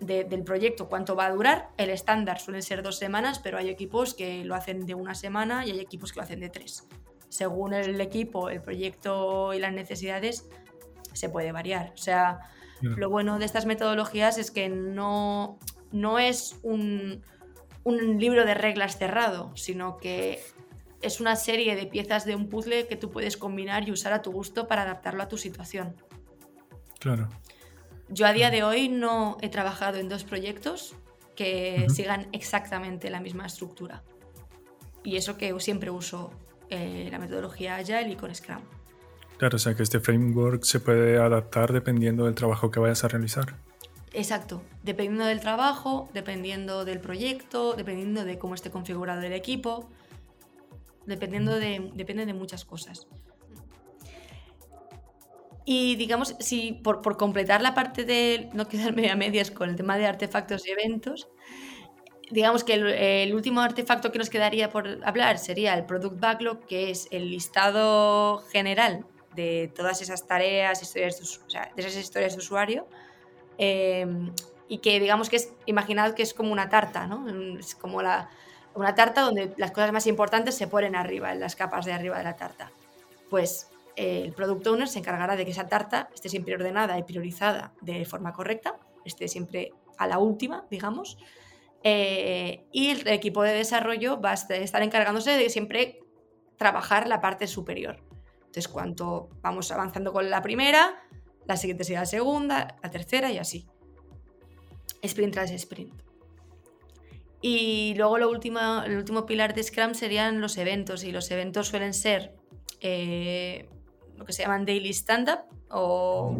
del 0.00 0.42
proyecto 0.44 0.88
cuánto 0.88 1.14
va 1.14 1.26
a 1.26 1.30
durar. 1.30 1.68
El 1.76 1.90
estándar 1.90 2.40
suele 2.40 2.62
ser 2.62 2.82
dos 2.82 2.96
semanas, 2.96 3.38
pero 3.38 3.58
hay 3.58 3.68
equipos 3.68 4.14
que 4.14 4.44
lo 4.44 4.54
hacen 4.54 4.86
de 4.86 4.94
una 4.94 5.14
semana 5.14 5.66
y 5.66 5.70
hay 5.70 5.80
equipos 5.80 6.12
que 6.12 6.20
lo 6.20 6.24
hacen 6.24 6.40
de 6.40 6.48
tres. 6.48 6.88
Según 7.28 7.74
el 7.74 8.00
equipo, 8.00 8.50
el 8.50 8.60
proyecto 8.60 9.54
y 9.54 9.58
las 9.58 9.72
necesidades, 9.72 10.48
se 11.12 11.28
puede 11.28 11.52
variar. 11.52 11.92
O 11.94 11.98
sea, 11.98 12.40
lo 12.80 13.10
bueno 13.10 13.38
de 13.38 13.44
estas 13.44 13.66
metodologías 13.66 14.38
es 14.38 14.50
que 14.50 14.68
no, 14.68 15.58
no 15.92 16.18
es 16.18 16.58
un, 16.62 17.22
libro 17.84 18.44
de 18.44 18.54
reglas 18.54 18.98
cerrado, 18.98 19.52
sino 19.56 19.96
que 19.96 20.40
es 21.02 21.20
una 21.20 21.36
serie 21.36 21.76
de 21.76 21.86
piezas 21.86 22.24
de 22.24 22.36
un 22.36 22.48
puzzle 22.48 22.86
que 22.86 22.96
tú 22.96 23.10
puedes 23.10 23.36
combinar 23.36 23.88
y 23.88 23.92
usar 23.92 24.12
a 24.12 24.22
tu 24.22 24.32
gusto 24.32 24.68
para 24.68 24.82
adaptarlo 24.82 25.22
a 25.22 25.28
tu 25.28 25.36
situación. 25.36 25.96
Claro. 26.98 27.28
Yo 28.10 28.26
a 28.26 28.32
día 28.32 28.50
de 28.50 28.64
hoy 28.64 28.88
no 28.88 29.38
he 29.40 29.48
trabajado 29.48 29.98
en 29.98 30.08
dos 30.08 30.24
proyectos 30.24 30.94
que 31.36 31.86
sigan 31.88 32.28
exactamente 32.32 33.08
la 33.08 33.20
misma 33.20 33.46
estructura. 33.46 34.02
Y 35.04 35.16
eso 35.16 35.38
que 35.38 35.58
siempre 35.60 35.90
uso 35.90 36.32
eh, 36.68 37.08
la 37.10 37.18
metodología 37.18 37.76
Agile 37.76 38.10
y 38.10 38.16
con 38.16 38.34
Scrum. 38.34 38.62
Claro, 39.38 39.56
o 39.56 39.58
sea 39.58 39.74
que 39.74 39.84
este 39.84 40.00
framework 40.00 40.64
se 40.64 40.80
puede 40.80 41.18
adaptar 41.18 41.72
dependiendo 41.72 42.26
del 42.26 42.34
trabajo 42.34 42.70
que 42.70 42.80
vayas 42.80 43.04
a 43.04 43.08
realizar. 43.08 43.54
Exacto, 44.12 44.60
dependiendo 44.82 45.24
del 45.24 45.40
trabajo, 45.40 46.10
dependiendo 46.12 46.84
del 46.84 47.00
proyecto, 47.00 47.74
dependiendo 47.74 48.24
de 48.24 48.38
cómo 48.38 48.54
esté 48.54 48.70
configurado 48.70 49.22
el 49.22 49.32
equipo, 49.32 49.88
dependiendo 51.06 51.54
de, 51.54 51.90
depende 51.94 52.26
de 52.26 52.34
muchas 52.34 52.64
cosas. 52.64 53.06
Y 55.72 55.94
digamos, 55.94 56.34
si 56.40 56.72
por, 56.72 57.16
completar 57.16 57.62
la 57.62 57.74
parte 57.74 58.04
de 58.04 58.50
no 58.54 58.66
quedarme 58.66 59.08
a 59.08 59.14
medias 59.14 59.52
con 59.52 59.70
el 59.70 59.76
tema 59.76 59.96
de 59.98 60.04
artefactos 60.04 60.66
y 60.66 60.72
eventos, 60.72 61.28
digamos 62.28 62.64
que 62.64 62.74
el, 63.22 63.32
último 63.32 63.60
artefacto 63.60 64.10
que 64.10 64.18
nos 64.18 64.30
quedaría 64.30 64.68
por 64.70 64.98
hablar 65.04 65.38
sería 65.38 65.74
el 65.74 65.84
Product 65.84 66.18
Backlog, 66.18 66.66
que 66.66 66.90
es 66.90 67.06
el 67.12 67.30
listado 67.30 68.38
general 68.50 69.06
de 69.36 69.72
todas 69.72 70.02
esas 70.02 70.26
tareas, 70.26 70.82
historias 70.82 71.20
de, 71.20 71.86
esas 71.86 71.96
historias 71.96 72.32
de 72.32 72.38
usuario. 72.38 72.88
Em, 73.56 74.34
y 74.66 74.78
que 74.78 74.98
digamos 74.98 75.30
que 75.30 75.36
es, 75.36 75.52
imaginad 75.66 76.14
que 76.14 76.24
es 76.24 76.34
como 76.34 76.50
una 76.50 76.68
tarta, 76.68 77.06
¿no? 77.06 77.28
Es 77.60 77.76
como 77.76 78.02
la, 78.02 78.28
una 78.74 78.96
tarta 78.96 79.20
donde 79.20 79.54
las 79.56 79.70
cosas 79.70 79.92
más 79.92 80.08
importantes 80.08 80.56
se 80.56 80.66
ponen 80.66 80.96
arriba, 80.96 81.30
en 81.30 81.38
las 81.38 81.54
capas 81.54 81.84
de 81.84 81.92
arriba 81.92 82.18
de 82.18 82.24
la 82.24 82.34
tarta. 82.34 82.72
Pues 83.28 83.69
eh, 83.69 83.69
el 83.96 84.32
Product 84.32 84.66
Owner 84.66 84.88
se 84.88 84.98
encargará 84.98 85.36
de 85.36 85.44
que 85.44 85.50
esa 85.50 85.66
tarta 85.66 86.08
esté 86.14 86.28
siempre 86.28 86.54
ordenada 86.54 86.98
y 86.98 87.02
priorizada 87.02 87.74
de 87.80 88.04
forma 88.04 88.32
correcta, 88.32 88.78
esté 89.04 89.28
siempre 89.28 89.72
a 89.98 90.06
la 90.06 90.18
última, 90.18 90.66
digamos. 90.70 91.18
Eh, 91.82 92.66
y 92.72 92.88
el 92.88 93.08
equipo 93.08 93.42
de 93.42 93.52
desarrollo 93.52 94.20
va 94.20 94.32
a 94.32 94.34
estar 94.34 94.82
encargándose 94.82 95.30
de 95.32 95.48
siempre 95.48 96.00
trabajar 96.56 97.08
la 97.08 97.20
parte 97.20 97.46
superior. 97.46 98.02
Entonces, 98.40 98.68
cuanto 98.68 99.28
vamos 99.40 99.70
avanzando 99.70 100.12
con 100.12 100.28
la 100.28 100.42
primera, 100.42 101.02
la 101.46 101.56
siguiente 101.56 101.84
será 101.84 102.00
la 102.00 102.06
segunda, 102.06 102.78
la 102.82 102.90
tercera 102.90 103.30
y 103.30 103.38
así. 103.38 103.66
Sprint 105.02 105.32
tras 105.32 105.50
sprint. 105.52 106.02
Y 107.42 107.94
luego 107.96 108.18
lo 108.18 108.28
último, 108.28 108.60
el 108.84 108.96
último 108.96 109.24
pilar 109.24 109.54
de 109.54 109.62
Scrum 109.62 109.94
serían 109.94 110.40
los 110.40 110.58
eventos. 110.58 111.04
Y 111.04 111.12
los 111.12 111.30
eventos 111.30 111.68
suelen 111.68 111.94
ser 111.94 112.34
eh, 112.80 113.68
lo 114.20 114.26
que 114.26 114.34
se 114.34 114.42
llaman 114.42 114.66
daily 114.66 114.90
stand-up 114.90 115.40
o 115.70 116.36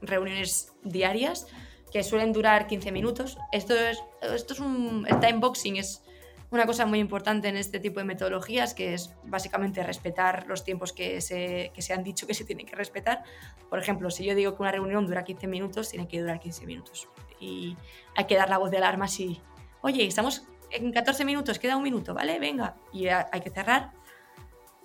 reuniones 0.00 0.72
diarias 0.84 1.48
que 1.92 2.02
suelen 2.04 2.32
durar 2.32 2.68
15 2.68 2.92
minutos. 2.92 3.36
Esto 3.52 3.74
es, 3.74 3.98
esto 4.22 4.54
es 4.54 4.60
un. 4.60 5.04
El 5.08 5.18
time 5.18 5.40
boxing 5.40 5.76
es 5.76 6.02
una 6.50 6.66
cosa 6.66 6.86
muy 6.86 7.00
importante 7.00 7.48
en 7.48 7.56
este 7.56 7.80
tipo 7.80 7.98
de 7.98 8.04
metodologías, 8.04 8.74
que 8.74 8.94
es 8.94 9.12
básicamente 9.24 9.82
respetar 9.82 10.46
los 10.46 10.62
tiempos 10.62 10.92
que 10.92 11.20
se, 11.20 11.72
que 11.74 11.82
se 11.82 11.92
han 11.92 12.04
dicho 12.04 12.28
que 12.28 12.34
se 12.34 12.44
tienen 12.44 12.64
que 12.64 12.76
respetar. 12.76 13.24
Por 13.68 13.80
ejemplo, 13.80 14.08
si 14.10 14.24
yo 14.24 14.36
digo 14.36 14.54
que 14.54 14.62
una 14.62 14.70
reunión 14.70 15.04
dura 15.06 15.24
15 15.24 15.48
minutos, 15.48 15.90
tiene 15.90 16.06
que 16.06 16.20
durar 16.20 16.38
15 16.38 16.64
minutos. 16.64 17.08
Y 17.40 17.76
hay 18.14 18.26
que 18.26 18.36
dar 18.36 18.48
la 18.48 18.58
voz 18.58 18.70
de 18.70 18.76
alarma 18.76 19.08
si, 19.08 19.40
oye, 19.82 20.06
estamos 20.06 20.46
en 20.70 20.92
14 20.92 21.24
minutos, 21.24 21.58
queda 21.58 21.76
un 21.76 21.82
minuto, 21.82 22.14
¿vale? 22.14 22.38
Venga. 22.38 22.76
Y 22.92 23.08
hay 23.08 23.40
que 23.40 23.50
cerrar 23.50 23.90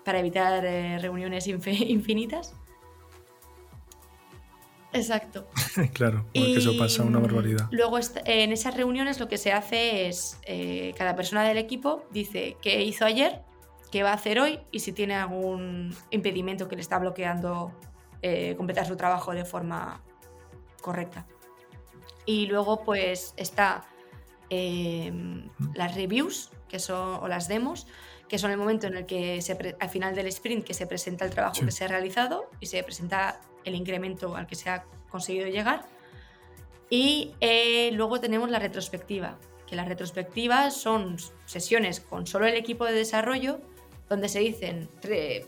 para 0.04 0.20
evitar 0.20 0.66
eh, 0.66 1.00
reuniones 1.00 1.48
infinitas. 1.48 2.54
Exacto. 4.94 5.48
claro, 5.94 6.26
porque 6.34 6.58
eso 6.58 6.78
pasa 6.78 7.04
una 7.04 7.20
barbaridad. 7.20 7.70
Luego 7.72 7.98
en 8.26 8.52
esas 8.52 8.76
reuniones 8.76 9.20
lo 9.20 9.28
que 9.30 9.38
se 9.38 9.54
hace 9.54 10.08
es, 10.08 10.38
eh, 10.44 10.94
cada 10.98 11.16
persona 11.16 11.44
del 11.44 11.58
equipo 11.58 12.04
dice 12.12 12.58
qué 12.62 12.84
hizo 12.84 13.06
ayer, 13.06 13.42
qué 13.90 14.04
va 14.04 14.12
a 14.12 14.16
hacer 14.16 14.40
hoy 14.40 14.60
y 14.72 14.80
si 14.80 14.92
tiene 14.92 15.16
algún 15.16 15.96
impedimento 16.10 16.68
que 16.68 16.76
le 16.76 16.82
está 16.82 17.00
bloqueando 17.00 17.72
eh, 18.22 18.56
completar 18.58 18.86
su 18.86 18.98
trabajo 18.98 19.32
de 19.32 19.46
forma 19.46 20.02
correcta. 20.82 21.26
Y 22.26 22.48
luego 22.48 22.84
pues 22.84 23.34
está 23.38 23.86
las 24.50 25.96
reviews, 25.96 26.52
que 26.68 26.78
son, 26.78 27.24
o 27.24 27.28
las 27.30 27.48
demos, 27.48 27.88
que 28.32 28.40
son 28.40 28.50
el 28.50 28.56
momento 28.56 28.88
en 28.88 28.96
el 28.96 29.06
que 29.06 29.42
se 29.42 29.76
al 29.78 29.90
final 29.90 30.16
del 30.16 30.28
sprint 30.28 30.64
que 30.64 30.74
se 30.74 30.88
presenta 30.88 31.26
el 31.26 31.32
trabajo 31.32 31.66
que 31.66 31.72
se 31.72 31.84
ha 31.84 31.90
realizado 31.90 32.50
y 32.62 32.68
se 32.68 32.82
presenta 32.82 33.42
el 33.66 33.76
incremento 33.76 34.38
al 34.38 34.48
que 34.48 34.56
se 34.56 34.70
ha 34.70 34.86
conseguido 35.10 35.50
llegar. 35.50 35.84
Y 36.90 37.36
eh, 37.42 37.92
luego 37.92 38.22
tenemos 38.22 38.50
la 38.50 38.58
retrospectiva, 38.58 39.38
que 39.68 39.76
las 39.76 39.86
retrospectivas 39.86 40.78
son 40.78 41.18
sesiones 41.46 42.00
con 42.00 42.26
solo 42.26 42.46
el 42.46 42.56
equipo 42.56 42.86
de 42.86 42.94
desarrollo, 42.94 43.60
donde 44.08 44.30
se 44.30 44.40
dicen, 44.40 44.88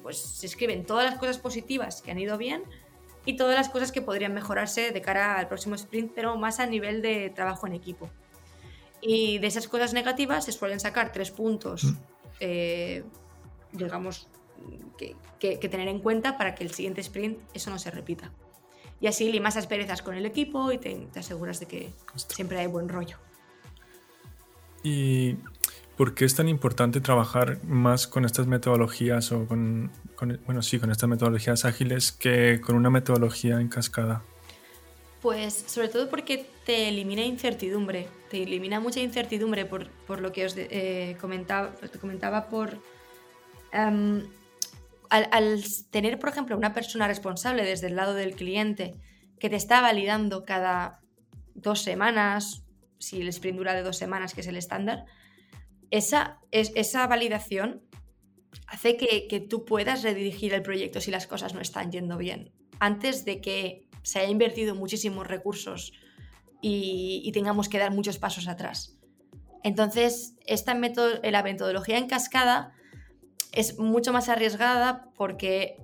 pues 0.01 0.17
se 0.17 0.45
escriben 0.45 0.85
todas 0.85 1.09
las 1.09 1.17
cosas 1.17 1.37
positivas 1.37 2.01
que 2.01 2.11
han 2.11 2.19
ido 2.19 2.37
bien 2.37 2.65
y 3.25 3.37
todas 3.37 3.55
las 3.55 3.69
cosas 3.69 3.93
que 3.93 4.01
podrían 4.01 4.33
mejorarse 4.33 4.91
de 4.91 5.01
cara 5.01 5.37
al 5.39 5.47
próximo 5.47 5.75
sprint, 5.75 6.11
pero 6.13 6.35
más 6.35 6.59
a 6.59 6.65
nivel 6.65 7.01
de 7.01 7.29
trabajo 7.29 7.65
en 7.65 7.75
equipo. 7.75 8.09
Y 8.99 9.37
de 9.37 9.47
esas 9.47 9.69
cosas 9.69 9.93
negativas 9.93 10.43
se 10.43 10.51
suelen 10.51 10.81
sacar 10.81 11.13
tres 11.13 11.31
puntos, 11.31 11.85
mm. 11.85 12.12
Eh, 12.45 13.05
digamos, 13.71 14.27
que, 14.97 15.15
tener 15.69 15.87
en 15.87 15.99
cuenta 15.99 16.37
para 16.37 16.55
que 16.55 16.65
el 16.65 16.71
siguiente 16.71 16.99
sprint 16.99 17.39
eso 17.53 17.69
no 17.69 17.79
se 17.79 17.89
repita. 17.89 18.31
Y 18.99 19.07
así 19.07 19.31
limas 19.31 19.55
asperezas 19.55 20.01
con 20.01 20.15
el 20.15 20.25
equipo 20.25 20.71
y 20.71 20.77
te, 20.77 21.07
aseguras 21.15 21.61
de 21.61 21.67
que 21.67 21.93
siempre 22.15 22.59
hay 22.59 22.67
buen 22.67 22.89
rollo. 22.89 23.17
¿Y 24.83 25.37
por 25.95 26.13
qué 26.15 26.25
es 26.25 26.35
tan 26.35 26.49
importante 26.49 26.99
trabajar 26.99 27.63
más 27.63 28.07
con 28.07 28.25
estas 28.25 28.45
metodologías 28.45 29.31
o 29.31 29.45
con, 29.47 29.89
bueno, 30.45 30.61
sí, 30.61 30.79
con 30.79 30.91
estas 30.91 31.07
metodologías 31.07 31.63
ágiles 31.63 32.11
que 32.11 32.59
con 32.59 32.75
una 32.75 32.89
metodología 32.89 33.61
en 33.61 33.69
cascada? 33.69 34.23
Pues 35.21 35.53
sobre 35.67 35.87
todo 35.87 36.09
porque 36.09 36.45
te 36.65 36.89
elimina 36.89 37.23
incertidumbre, 37.23 38.09
elimina 38.41 38.79
mucha 38.79 38.99
incertidumbre 38.99 39.65
por, 39.65 39.91
por 40.07 40.21
lo 40.21 40.31
que 40.31 40.45
os 40.45 40.55
eh, 40.57 41.15
comentaba, 41.21 41.75
comentaba 42.01 42.49
por... 42.49 42.81
Em, 43.71 44.23
al, 45.09 45.63
tener, 45.91 46.17
por 46.17 46.29
ejemplo, 46.29 46.57
una 46.57 46.73
persona 46.73 47.07
responsable 47.07 47.63
desde 47.63 47.85
el 47.85 47.95
lado 47.95 48.15
del 48.15 48.35
cliente 48.35 48.95
que 49.39 49.49
te 49.49 49.55
está 49.55 49.79
validando 49.79 50.43
cada 50.43 51.01
dos 51.53 51.81
semanas, 51.81 52.63
si 52.97 53.21
el 53.21 53.27
sprint 53.27 53.57
dura 53.57 53.75
de 53.75 53.83
dos 53.83 53.97
semanas, 53.97 54.33
que 54.33 54.41
es 54.41 54.47
el 54.47 54.55
estándar, 54.55 55.05
esa, 55.91 56.39
esa 56.51 57.05
validación 57.05 57.83
hace 58.67 58.97
que, 58.97 59.39
tú 59.47 59.65
puedas 59.65 60.01
redirigir 60.03 60.53
el 60.53 60.63
proyecto 60.63 60.99
si 60.99 61.11
las 61.11 61.27
cosas 61.27 61.53
no 61.53 61.61
están 61.61 61.91
yendo 61.91 62.17
bien. 62.17 62.51
Antes 62.79 63.25
de 63.25 63.41
que 63.41 63.87
se 64.01 64.19
haya 64.19 64.29
invertido 64.29 64.73
muchísimos 64.73 65.27
recursos 65.27 65.93
y, 66.65 67.29
tengamos 67.33 67.67
que 67.67 67.77
dar 67.77 67.91
muchos 67.91 68.17
pasos 68.17 68.47
atrás. 68.47 68.97
Entonces, 69.63 70.35
esta 70.45 70.73
la 70.73 71.43
metodología 71.43 71.97
en 71.97 72.07
cascada 72.07 72.73
es 73.51 73.77
mucho 73.77 74.13
más 74.13 74.29
arriesgada 74.29 75.09
porque 75.15 75.77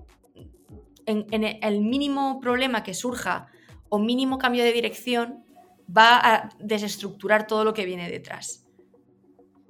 en, 1.06 1.44
el 1.44 1.82
mínimo 1.82 2.40
problema 2.40 2.82
que 2.84 2.94
surja 2.94 3.48
o 3.90 4.00
mínimo 4.00 4.38
cambio 4.38 4.64
de 4.64 4.72
dirección 4.72 5.44
va 5.86 6.18
a 6.18 6.50
desestructurar 6.60 7.46
todo 7.46 7.66
lo 7.66 7.74
que 7.74 7.86
viene 7.86 8.10
detrás. 8.10 8.66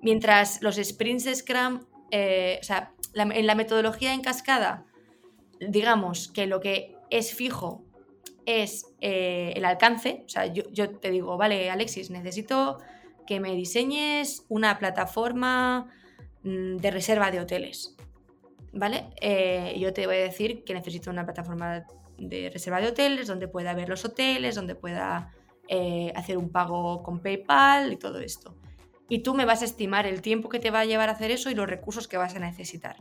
Mientras 0.01 0.61
los 0.61 0.75
sprints 0.75 1.27
Scrum, 1.39 1.85
eh, 2.11 2.59
o 2.61 2.63
sea, 2.63 2.93
en 3.15 3.47
la 3.47 3.55
metodología 3.55 4.13
en 4.13 4.21
cascada, 4.21 4.85
digamos 5.59 6.27
que 6.27 6.45
lo 6.45 6.59
que 6.59 6.95
es 7.09 7.33
fijo 7.33 7.88
es 8.45 8.85
eh, 9.01 9.53
el 9.55 9.65
alcance. 9.65 10.23
O 10.25 10.29
sea, 10.29 10.45
yo, 10.47 10.63
te 10.99 11.11
digo, 11.11 11.37
vale, 11.37 11.69
Alexis, 11.69 12.09
necesito 12.09 12.79
que 13.27 13.39
me 13.39 13.55
diseñes 13.55 14.45
una 14.49 14.79
plataforma 14.79 15.91
Mm, 16.43 16.77
de 16.77 16.91
reserva 16.91 17.31
de 17.31 17.39
hoteles. 17.39 17.95
¿Vale? 18.71 19.09
Eh, 19.19 19.75
yo 19.79 19.93
te 19.93 20.05
voy 20.05 20.17
a 20.17 20.19
decir 20.19 20.63
que 20.63 20.73
necesito 20.73 21.09
una 21.09 21.25
plataforma 21.25 21.85
de 22.17 22.49
reserva 22.53 22.79
de 22.79 22.87
hoteles 22.87 23.27
donde 23.27 23.47
pueda 23.47 23.73
ver 23.73 23.89
los 23.89 24.05
hoteles, 24.05 24.55
donde 24.55 24.75
pueda 24.75 25.33
eh, 25.67 26.13
hacer 26.15 26.37
un 26.37 26.51
pago 26.51 27.01
con 27.03 27.19
PayPal 27.21 27.91
y 27.91 27.97
todo 27.97 28.19
esto. 28.19 28.55
Y 29.09 29.19
tú 29.19 29.33
me 29.33 29.45
vas 29.45 29.63
a 29.63 29.65
estimar 29.65 30.05
el 30.05 30.21
tiempo 30.21 30.49
que 30.49 30.59
te 30.59 30.71
va 30.71 30.81
a 30.81 30.85
llevar 30.85 31.09
a 31.09 31.13
hacer 31.13 31.31
eso 31.31 31.49
y 31.49 31.55
los 31.55 31.67
recursos 31.67 32.07
que 32.07 32.17
vas 32.17 32.35
a 32.35 32.39
necesitar. 32.39 32.97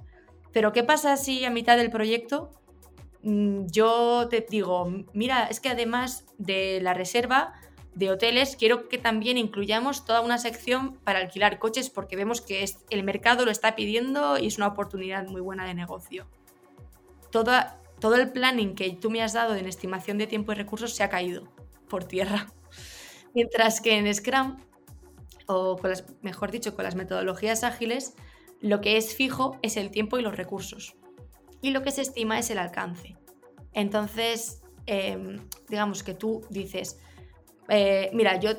Pero 0.53 0.73
¿qué 0.73 0.83
pasa 0.83 1.17
si 1.17 1.45
a 1.45 1.51
mitad 1.51 1.77
del 1.77 1.91
proyecto 1.91 2.51
yo 3.23 4.29
te 4.29 4.47
digo, 4.49 5.05
mira, 5.13 5.47
es 5.47 5.61
que 5.61 5.69
además 5.69 6.25
de 6.39 6.81
la 6.81 6.95
reserva 6.95 7.55
de 7.95 8.11
hoteles, 8.11 8.55
quiero 8.57 8.89
que 8.89 8.97
también 8.97 9.39
incluyamos 9.39 10.05
toda 10.05 10.21
una 10.21 10.39
sección 10.39 10.99
para 11.03 11.19
alquilar 11.19 11.59
coches 11.59 11.91
porque 11.91 12.15
vemos 12.15 12.41
que 12.41 12.65
el 12.91 13.03
mercado 13.03 13.45
lo 13.45 13.51
está 13.51 13.75
pidiendo 13.75 14.39
y 14.39 14.47
es 14.47 14.57
una 14.57 14.69
oportunidad 14.69 15.27
muy 15.27 15.41
buena 15.41 15.67
de 15.67 15.75
negocio. 15.75 16.29
Todo 17.31 18.15
el 18.15 18.31
planning 18.31 18.77
que 18.77 18.91
tú 18.91 19.11
me 19.11 19.21
has 19.23 19.33
dado 19.33 19.57
en 19.57 19.67
estimación 19.67 20.17
de 20.17 20.29
tiempo 20.29 20.53
y 20.53 20.55
recursos 20.55 20.95
se 20.95 21.03
ha 21.03 21.09
caído 21.09 21.53
por 21.89 22.05
tierra. 22.05 22.47
Mientras 23.35 23.81
que 23.81 23.99
en 23.99 24.15
Scrum, 24.15 24.59
o 25.47 25.77
con 25.77 25.91
las, 25.91 26.05
mejor 26.23 26.53
dicho, 26.53 26.77
con 26.77 26.85
las 26.85 26.95
metodologías 26.95 27.65
ágiles, 27.65 28.15
lo 28.61 28.81
que 28.81 28.97
es 28.97 29.15
fijo 29.15 29.59
es 29.63 29.77
el 29.77 29.91
tiempo 29.91 30.19
y 30.19 30.23
los 30.23 30.37
recursos. 30.37 30.95
Y 31.61 31.71
lo 31.71 31.83
que 31.83 31.91
se 31.91 32.03
estima 32.03 32.39
es 32.39 32.51
el 32.51 32.59
alcance. 32.59 33.17
Entonces, 33.73 34.63
em, 34.87 35.39
digamos 35.69 36.03
que 36.03 36.15
tú 36.15 36.43
dices, 36.51 37.01
eh, 37.69 38.11
mira, 38.13 38.39
yo 38.41 38.51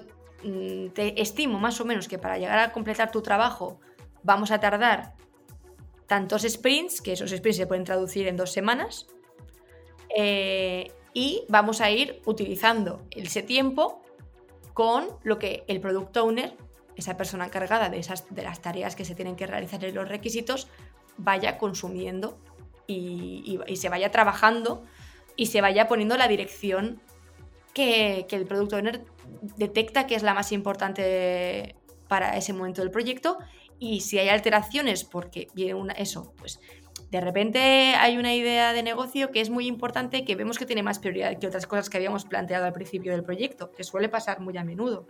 mm, 0.43 0.89
te 0.89 1.21
estimo 1.21 1.59
más 1.59 1.79
o 1.81 1.85
menos 1.85 2.07
que 2.07 2.17
para 2.17 2.37
llegar 2.37 2.59
a 2.59 2.71
completar 2.71 3.11
tu 3.11 3.21
trabajo 3.21 3.79
vamos 4.23 4.51
a 4.51 4.59
tardar 4.59 5.15
tantos 6.07 6.43
sprints, 6.43 7.01
que 7.01 7.13
esos 7.13 7.31
sprints 7.31 7.57
se 7.57 7.67
pueden 7.67 7.83
traducir 7.83 8.27
en 8.27 8.35
dos 8.35 8.51
semanas, 8.51 9.07
eh, 10.15 10.91
y 11.13 11.45
vamos 11.49 11.81
a 11.81 11.91
ir 11.91 12.21
utilizando 12.25 13.03
ese 13.11 13.43
tiempo 13.43 14.01
con 14.73 15.07
lo 15.23 15.37
que 15.39 15.63
el 15.67 15.79
product 15.81 16.17
owner, 16.17 16.55
esa 16.95 17.17
persona 17.17 17.45
encargada 17.45 17.89
de, 17.89 17.99
esas, 17.99 18.33
de 18.33 18.43
las 18.43 18.61
tareas 18.61 18.95
que 18.95 19.05
se 19.05 19.15
tienen 19.15 19.35
que 19.35 19.47
realizar 19.47 19.83
en 19.83 19.95
los 19.95 20.07
requisitos, 20.07 20.67
vaya 21.17 21.57
consumiendo 21.57 22.39
y 22.91 23.75
se 23.75 23.89
vaya 23.89 24.11
trabajando 24.11 24.83
y 25.35 25.45
se 25.47 25.61
vaya 25.61 25.87
poniendo 25.87 26.17
la 26.17 26.27
dirección 26.27 27.01
que, 27.73 28.27
el 28.29 28.45
Product 28.45 28.73
Owner 28.73 29.05
detecta 29.57 30.07
que 30.07 30.15
es 30.15 30.23
la 30.23 30.33
más 30.33 30.51
importante 30.51 31.75
para 32.07 32.35
ese 32.37 32.53
momento 32.53 32.81
del 32.81 32.91
proyecto 32.91 33.37
y 33.77 34.01
si 34.01 34.19
hay 34.19 34.29
alteraciones 34.29 35.03
porque 35.03 35.47
viene 35.53 35.75
una, 35.75 35.93
eso, 35.93 36.33
pues 36.37 36.59
de 37.11 37.21
repente 37.21 37.59
hay 37.59 38.17
una 38.17 38.35
idea 38.35 38.73
de 38.73 38.83
negocio 38.83 39.31
que 39.31 39.41
es 39.41 39.49
muy 39.49 39.67
importante, 39.67 40.25
que 40.25 40.35
vemos 40.35 40.57
que 40.57 40.65
tiene 40.65 40.83
más 40.83 40.99
prioridad 40.99 41.37
que 41.39 41.47
otras 41.47 41.65
cosas 41.65 41.89
que 41.89 41.97
habíamos 41.97 42.25
planteado 42.25 42.65
al 42.65 42.73
principio 42.73 43.13
del 43.13 43.23
proyecto, 43.23 43.71
que 43.71 43.83
suele 43.83 44.09
pasar 44.09 44.41
muy 44.41 44.57
a 44.57 44.63
menudo. 44.63 45.07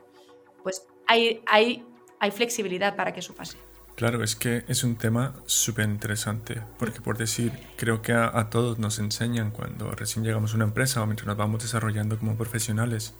Pues 0.63 0.87
hay, 1.07 1.41
hay, 1.47 1.83
hay 2.19 2.31
flexibilidad 2.31 2.95
para 2.95 3.13
que 3.13 3.19
eso 3.19 3.33
pase. 3.33 3.57
Claro, 3.99 4.23
es 4.23 4.37
que 4.37 4.63
es 4.69 4.85
un 4.85 4.95
tema 4.95 5.33
súper 5.45 5.83
interesante, 5.83 6.61
porque 6.77 7.01
por 7.01 7.17
decir, 7.17 7.51
creo 7.75 8.01
que 8.01 8.13
a, 8.13 8.49
todos 8.49 8.79
nos 8.79 8.97
enseñan 8.97 9.51
cuando 9.51 9.91
recién 9.91 10.23
llegamos 10.23 10.53
a 10.53 10.55
una 10.55 10.63
empresa 10.63 11.01
o 11.01 11.05
mientras 11.05 11.27
nos 11.27 11.35
vamos 11.35 11.63
desarrollando 11.63 12.17
como 12.17 12.37
profesionales 12.37 13.13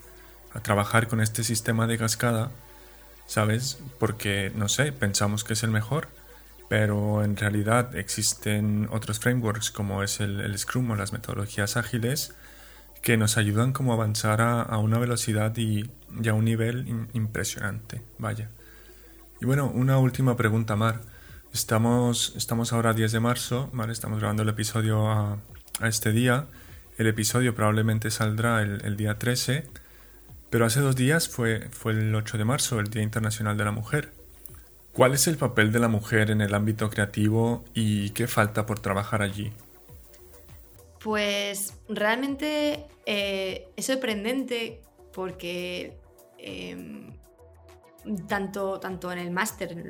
a 0.53 0.61
trabajar 0.61 1.09
con 1.09 1.19
este 1.19 1.43
sistema 1.43 1.85
de 1.85 1.97
cascada, 1.97 2.51
¿sabes? 3.25 3.81
Porque, 3.99 4.53
no 4.55 4.69
sé, 4.69 4.93
pensamos 4.93 5.43
que 5.43 5.51
es 5.51 5.63
el 5.63 5.69
mejor, 5.69 6.07
pero 6.69 7.25
en 7.25 7.35
realidad 7.35 7.93
existen 7.97 8.87
otros 8.89 9.19
frameworks 9.19 9.71
como 9.71 10.01
es 10.01 10.21
el, 10.21 10.57
Scrum 10.57 10.91
o 10.91 10.95
las 10.95 11.11
metodologías 11.11 11.75
ágiles 11.75 12.35
que 13.01 13.17
nos 13.17 13.35
ayudan 13.35 13.73
como 13.73 13.91
a 13.91 13.95
avanzar 13.95 14.39
a, 14.39 14.61
a 14.61 14.77
una 14.77 14.97
velocidad 14.97 15.57
y, 15.57 15.91
y, 16.23 16.29
a 16.29 16.33
un 16.33 16.45
nivel 16.45 17.09
impresionante, 17.11 18.01
vaya. 18.17 18.49
Y 19.41 19.45
bueno, 19.45 19.71
una 19.73 19.97
última 19.99 20.35
pregunta, 20.35 20.75
Mar. 20.75 21.01
Estamos, 21.53 22.33
estamos 22.35 22.73
ahora 22.73 22.93
10 22.93 23.13
de 23.13 23.19
marzo, 23.21 23.69
¿vale? 23.71 23.93
Estamos 23.93 24.19
grabando 24.19 24.43
el 24.43 24.49
episodio 24.49 25.09
a, 25.09 25.39
este 25.81 26.11
día. 26.11 26.47
El 26.97 27.07
episodio 27.07 27.55
probablemente 27.55 28.11
saldrá 28.11 28.61
el, 28.61 28.97
día 28.97 29.17
13, 29.17 29.65
pero 30.49 30.65
hace 30.65 30.81
dos 30.81 30.97
días 30.97 31.29
fue, 31.29 31.69
fue 31.71 31.93
el 31.93 32.13
8 32.13 32.37
de 32.37 32.43
marzo, 32.43 32.79
el 32.81 32.89
Día 32.89 33.01
Internacional 33.01 33.55
de 33.55 33.63
la 33.63 33.71
Mujer. 33.71 34.11
¿Cuál 34.91 35.13
es 35.13 35.25
el 35.27 35.37
papel 35.37 35.71
de 35.71 35.79
la 35.79 35.87
mujer 35.87 36.31
en 36.31 36.41
el 36.41 36.53
ámbito 36.53 36.89
creativo 36.89 37.63
y 37.73 38.09
qué 38.09 38.27
falta 38.27 38.65
por 38.65 38.81
trabajar 38.81 39.21
allí? 39.21 39.53
Pues 41.01 41.75
realmente 41.87 42.87
eh, 43.05 43.69
es 43.77 43.85
sorprendente 43.85 44.81
porque 45.13 45.93
eh, 46.37 47.07
tanto, 48.27 48.79
tanto 48.79 49.11
en 49.11 49.19
el 49.19 49.31
máster, 49.31 49.83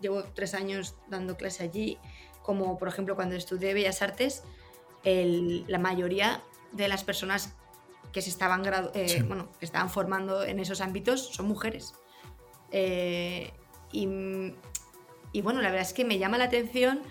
llevo 0.00 0.24
tres 0.34 0.54
años 0.54 0.94
dando 1.08 1.36
clase 1.36 1.64
allí, 1.64 1.98
como 2.42 2.78
por 2.78 2.88
ejemplo 2.88 3.16
cuando 3.16 3.36
estudié 3.36 3.74
Bellas 3.74 4.02
Artes, 4.02 4.42
el, 5.02 5.64
la 5.68 5.78
mayoría 5.78 6.42
de 6.72 6.88
las 6.88 7.04
personas 7.04 7.54
que 8.12 8.22
se 8.22 8.30
estaban, 8.30 8.62
eh, 8.94 9.08
sí. 9.08 9.22
bueno, 9.22 9.50
que 9.58 9.64
estaban 9.64 9.90
formando 9.90 10.44
en 10.44 10.60
esos 10.60 10.80
ámbitos 10.80 11.34
son 11.34 11.46
mujeres. 11.46 11.94
Eh, 12.70 13.52
y, 13.92 14.08
y, 15.32 15.42
bueno, 15.42 15.60
la 15.60 15.70
verdad 15.70 15.86
es 15.86 15.92
que 15.92 16.04
me 16.04 16.18
llama 16.18 16.38
la 16.38 16.44
atención 16.44 17.02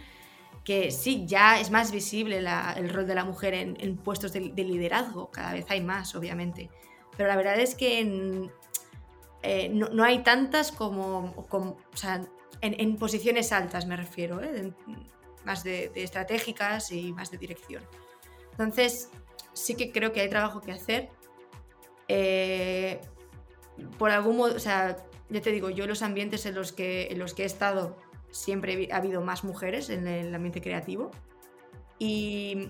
que 0.63 0.91
sí, 0.91 1.25
ya 1.25 1.59
es 1.59 1.71
más 1.71 1.91
visible 1.91 2.41
la, 2.41 2.73
el 2.77 2.89
rol 2.89 3.05
de 3.05 3.15
la 3.15 3.25
mujer 3.25 3.53
en, 3.53 3.77
en 3.81 3.97
puestos 3.97 4.31
de, 4.31 4.51
de, 4.53 4.63
liderazgo, 4.63 5.29
cada 5.29 5.53
vez 5.53 5.65
hay 5.69 5.81
más, 5.81 6.15
obviamente. 6.15 6.69
Pero 7.17 7.27
la 7.27 7.35
verdad 7.35 7.59
es 7.59 7.75
que 7.75 7.99
en, 7.99 8.51
eh, 9.43 9.69
no, 9.69 10.03
hay 10.03 10.23
tantas 10.23 10.71
como, 10.71 11.45
en, 12.61 12.95
posiciones 12.95 13.51
altas 13.51 13.85
me 13.85 13.97
refiero, 13.97 14.41
¿eh? 14.41 14.71
más 15.43 15.65
de, 15.65 15.89
de, 15.89 16.03
estratégicas 16.03 16.91
y 16.91 17.11
más 17.11 17.29
de 17.29 17.37
dirección. 17.37 17.83
Entonces, 18.51 19.09
sí 19.51 19.75
que 19.75 19.91
creo 19.91 20.13
que 20.13 20.21
hay 20.21 20.29
trabajo 20.29 20.61
que 20.61 20.71
hacer. 20.71 21.09
Eh, 22.07 23.01
por 23.97 24.11
algún 24.11 24.37
modo, 24.37 24.55
o 24.55 24.59
sea, 24.59 24.97
ya 25.29 25.41
te 25.41 25.51
digo, 25.51 25.69
yo 25.69 25.87
los 25.87 26.01
ambientes 26.03 26.45
en 26.45 26.55
los 26.55 26.71
que, 26.71 27.07
en 27.11 27.19
los 27.19 27.33
que 27.33 27.43
he 27.43 27.45
estado 27.45 27.97
siempre 28.31 28.89
ha 28.91 28.97
habido 28.97 29.21
más 29.21 29.43
mujeres 29.43 29.89
en 29.89 30.07
el 30.07 30.33
ambiente 30.33 30.61
creativo. 30.61 31.11
Y 31.99 32.69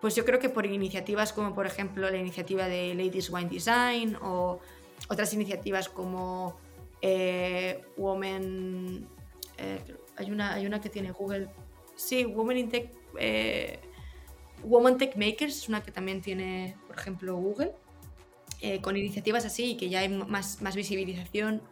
pues 0.00 0.14
yo 0.14 0.24
creo 0.24 0.38
que 0.38 0.48
por 0.48 0.64
iniciativas 0.64 1.32
como 1.32 1.54
por 1.54 1.66
ejemplo 1.66 2.08
la 2.10 2.16
iniciativa 2.16 2.66
de 2.66 2.94
Ladies 2.94 3.30
Wine 3.30 3.48
Design 3.48 4.16
o 4.22 4.60
otras 5.08 5.32
iniciativas 5.34 5.88
como 5.88 6.58
eh, 7.00 7.84
Women... 7.96 9.06
Eh, 9.56 9.80
hay, 10.16 10.30
una, 10.30 10.54
hay 10.54 10.66
una 10.66 10.80
que 10.80 10.88
tiene 10.88 11.12
Google... 11.12 11.48
Sí, 11.96 12.24
Women 12.24 12.58
in 12.58 12.68
Tech... 12.68 12.92
Eh, 13.18 13.78
Women 14.64 14.98
Tech 14.98 15.16
Makers 15.16 15.56
es 15.56 15.68
una 15.68 15.82
que 15.82 15.92
también 15.92 16.20
tiene, 16.20 16.76
por 16.86 16.98
ejemplo, 16.98 17.36
Google. 17.36 17.72
Eh, 18.60 18.80
con 18.80 18.96
iniciativas 18.96 19.44
así 19.44 19.72
y 19.72 19.76
que 19.76 19.88
ya 19.88 20.00
hay 20.00 20.08
más, 20.08 20.60
más 20.62 20.74
visibilización 20.74 21.62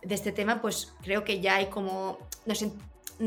de 0.00 0.14
este 0.14 0.32
tema, 0.32 0.62
pues 0.62 0.94
creo 1.02 1.24
que 1.24 1.40
ya 1.40 1.56
hay 1.56 1.66
como... 1.66 2.18
Nos, 2.46 2.64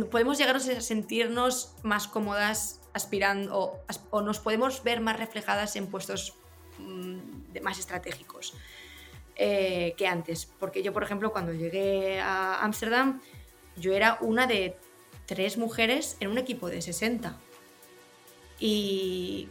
podemos 0.10 0.40
llegar 0.40 0.56
a 0.56 0.60
sentirnos 0.60 1.76
más 1.84 2.08
cómodas 2.08 2.82
aspirando 2.94 3.80
o, 4.10 4.22
nos 4.22 4.40
podemos 4.40 4.84
ver 4.84 5.02
más 5.02 5.20
reflejadas 5.20 5.76
en 5.76 5.86
puestos 5.86 6.34
de, 6.80 7.62
más 7.62 7.78
estratégicos 7.78 8.56
eh, 9.36 9.94
que 9.98 10.08
antes. 10.08 10.46
Porque 10.60 10.84
yo, 10.84 10.94
por 10.94 11.04
ejemplo, 11.04 11.32
cuando 11.32 11.54
llegué 11.54 12.20
a 12.20 12.64
Ámsterdam, 12.64 13.22
yo 13.76 13.94
era 13.94 14.18
una 14.22 14.48
de 14.48 14.78
tres 15.26 15.58
mujeres 15.58 16.18
en 16.20 16.30
un 16.30 16.38
equipo 16.38 16.70
de 16.70 16.82
60. 16.82 17.38
Y 18.60 19.48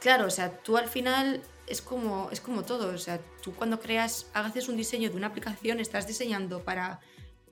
claro, 0.00 0.26
o 0.26 0.30
sea, 0.30 0.58
tú 0.58 0.76
al 0.76 0.88
final 0.88 1.42
es 1.66 1.82
como, 1.82 2.30
es 2.30 2.40
como 2.40 2.62
todo. 2.62 2.94
O 2.94 2.98
sea, 2.98 3.20
tú 3.42 3.52
cuando 3.54 3.80
creas, 3.80 4.30
haces 4.34 4.68
un 4.68 4.76
diseño 4.76 5.10
de 5.10 5.16
una 5.16 5.28
aplicación, 5.28 5.80
estás 5.80 6.06
diseñando 6.06 6.62
para 6.62 7.00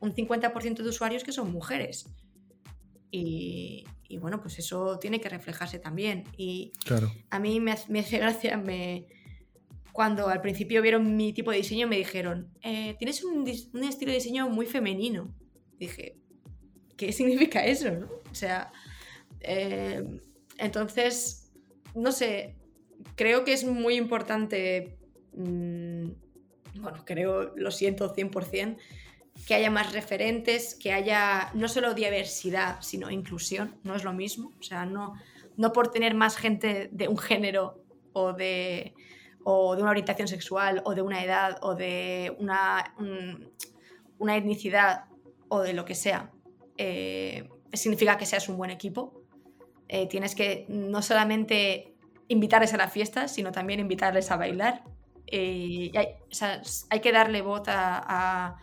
un 0.00 0.14
50% 0.14 0.82
de 0.82 0.88
usuarios 0.88 1.24
que 1.24 1.32
son 1.32 1.50
mujeres. 1.52 2.06
Y, 3.10 3.84
y, 4.08 4.18
bueno, 4.18 4.40
pues 4.40 4.58
eso 4.58 4.98
tiene 4.98 5.20
que 5.20 5.28
reflejarse 5.28 5.78
también. 5.78 6.24
Y 6.36 6.72
claro. 6.84 7.12
a 7.30 7.38
mí 7.38 7.60
me, 7.60 7.76
me 7.88 8.00
hace 8.00 8.18
gracia, 8.18 8.56
me, 8.56 9.06
cuando 9.92 10.28
al 10.28 10.40
principio 10.40 10.82
vieron 10.82 11.16
mi 11.16 11.32
tipo 11.32 11.50
de 11.50 11.58
diseño, 11.58 11.86
me 11.86 11.96
dijeron, 11.96 12.48
eh, 12.62 12.96
tienes 12.98 13.22
un, 13.22 13.40
un, 13.40 13.84
estilo 13.84 14.10
de 14.10 14.18
diseño 14.18 14.48
muy 14.48 14.66
femenino. 14.66 15.34
Dije, 15.78 16.16
¿qué 16.96 17.12
significa 17.12 17.64
eso? 17.64 17.88
O 18.30 18.34
sea, 18.34 18.72
eh, 19.40 20.02
entonces, 20.58 21.52
no 21.94 22.12
sé, 22.12 22.56
creo 23.16 23.44
que 23.44 23.52
es 23.52 23.64
muy 23.64 23.96
importante, 23.96 24.96
mmm, 25.34 26.08
bueno, 26.76 27.04
creo, 27.04 27.54
lo 27.56 27.70
siento 27.70 28.14
100%, 28.14 28.76
que 29.46 29.54
haya 29.54 29.70
más 29.70 29.92
referentes, 29.92 30.74
que 30.74 30.92
haya 30.92 31.50
no 31.54 31.68
solo 31.68 31.94
diversidad, 31.94 32.80
sino 32.80 33.10
inclusión, 33.10 33.76
no 33.82 33.94
es 33.96 34.04
lo 34.04 34.12
mismo, 34.12 34.52
o 34.58 34.62
sea, 34.62 34.86
no, 34.86 35.14
no 35.56 35.72
por 35.72 35.90
tener 35.90 36.14
más 36.14 36.36
gente 36.36 36.88
de 36.92 37.08
un 37.08 37.18
género 37.18 37.82
o 38.12 38.32
de, 38.32 38.94
o 39.44 39.76
de 39.76 39.82
una 39.82 39.90
orientación 39.90 40.28
sexual 40.28 40.82
o 40.84 40.94
de 40.94 41.02
una 41.02 41.22
edad 41.24 41.58
o 41.62 41.74
de 41.74 42.34
una, 42.38 42.94
un, 42.98 43.50
una 44.18 44.36
etnicidad 44.36 45.04
o 45.48 45.60
de 45.60 45.72
lo 45.72 45.84
que 45.84 45.94
sea, 45.94 46.30
eh, 46.76 47.48
significa 47.72 48.16
que 48.16 48.26
seas 48.26 48.48
un 48.48 48.56
buen 48.56 48.70
equipo. 48.70 49.22
Eh, 49.88 50.08
tienes 50.08 50.34
que 50.34 50.64
no 50.68 51.02
solamente 51.02 51.94
invitarles 52.28 52.72
a 52.72 52.76
la 52.76 52.88
fiesta, 52.88 53.28
sino 53.28 53.52
también 53.52 53.80
invitarles 53.80 54.30
a 54.30 54.36
bailar. 54.36 54.84
Eh, 55.26 55.90
hay, 55.94 56.08
hay, 56.90 57.00
que 57.00 57.12
darle 57.12 57.42
voz 57.42 57.62
a, 57.66 58.56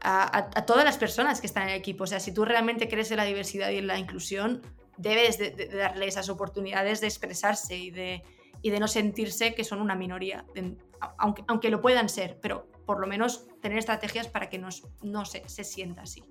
a, 0.00 0.66
todas 0.66 0.84
las 0.84 0.98
personas 0.98 1.40
que 1.40 1.46
están 1.46 1.64
en 1.64 1.70
el 1.70 1.76
equipo. 1.76 2.04
O 2.04 2.06
sea, 2.06 2.20
si 2.20 2.32
tú 2.32 2.44
realmente 2.44 2.88
crees 2.88 3.10
en 3.10 3.16
la 3.16 3.24
diversidad 3.24 3.70
y 3.70 3.78
en 3.78 3.86
la 3.86 3.98
inclusión, 3.98 4.62
debes 4.96 5.38
de, 5.38 5.50
de 5.50 5.66
darle 5.66 6.06
esas 6.06 6.28
oportunidades 6.28 7.00
de 7.00 7.06
expresarse 7.06 7.76
y 7.76 7.90
de, 7.90 8.22
y 8.62 8.70
de 8.70 8.80
no 8.80 8.88
sentirse 8.88 9.54
que 9.54 9.64
son 9.64 9.80
una 9.80 9.94
minoría, 9.94 10.44
aunque, 11.18 11.44
aunque 11.48 11.70
lo 11.70 11.80
puedan 11.80 12.08
ser, 12.08 12.38
pero 12.40 12.66
por 12.86 13.00
lo 13.00 13.06
menos 13.06 13.46
tener 13.60 13.78
estrategias 13.78 14.28
para 14.28 14.48
que 14.48 14.58
nos, 14.58 14.84
no 15.02 15.24
se, 15.24 15.48
se 15.48 15.64
sienta 15.64 16.02
así. 16.02 16.24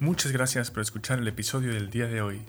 Muchas 0.00 0.32
gracias 0.32 0.70
por 0.70 0.82
escuchar 0.82 1.18
el 1.18 1.28
episodio 1.28 1.72
del 1.72 1.90
día 1.90 2.06
de 2.06 2.20
hoy. 2.20 2.42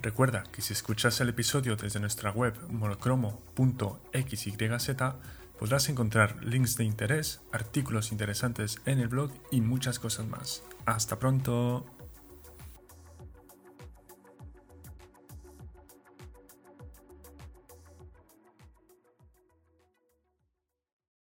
Recuerda 0.00 0.44
que 0.52 0.62
si 0.62 0.72
escuchas 0.72 1.20
el 1.20 1.28
episodio 1.30 1.76
desde 1.76 2.00
nuestra 2.00 2.30
web 2.30 2.54
monocromo.xyz 2.70 4.56
podrás 5.58 5.88
encontrar 5.88 6.44
links 6.44 6.76
de 6.76 6.84
interés, 6.84 7.40
artículos 7.50 8.12
interesantes 8.12 8.78
en 8.84 9.00
el 9.00 9.08
blog 9.08 9.32
y 9.50 9.62
muchas 9.62 9.98
cosas 9.98 10.26
más. 10.26 10.62
Hasta 10.84 11.18
pronto. 11.18 11.95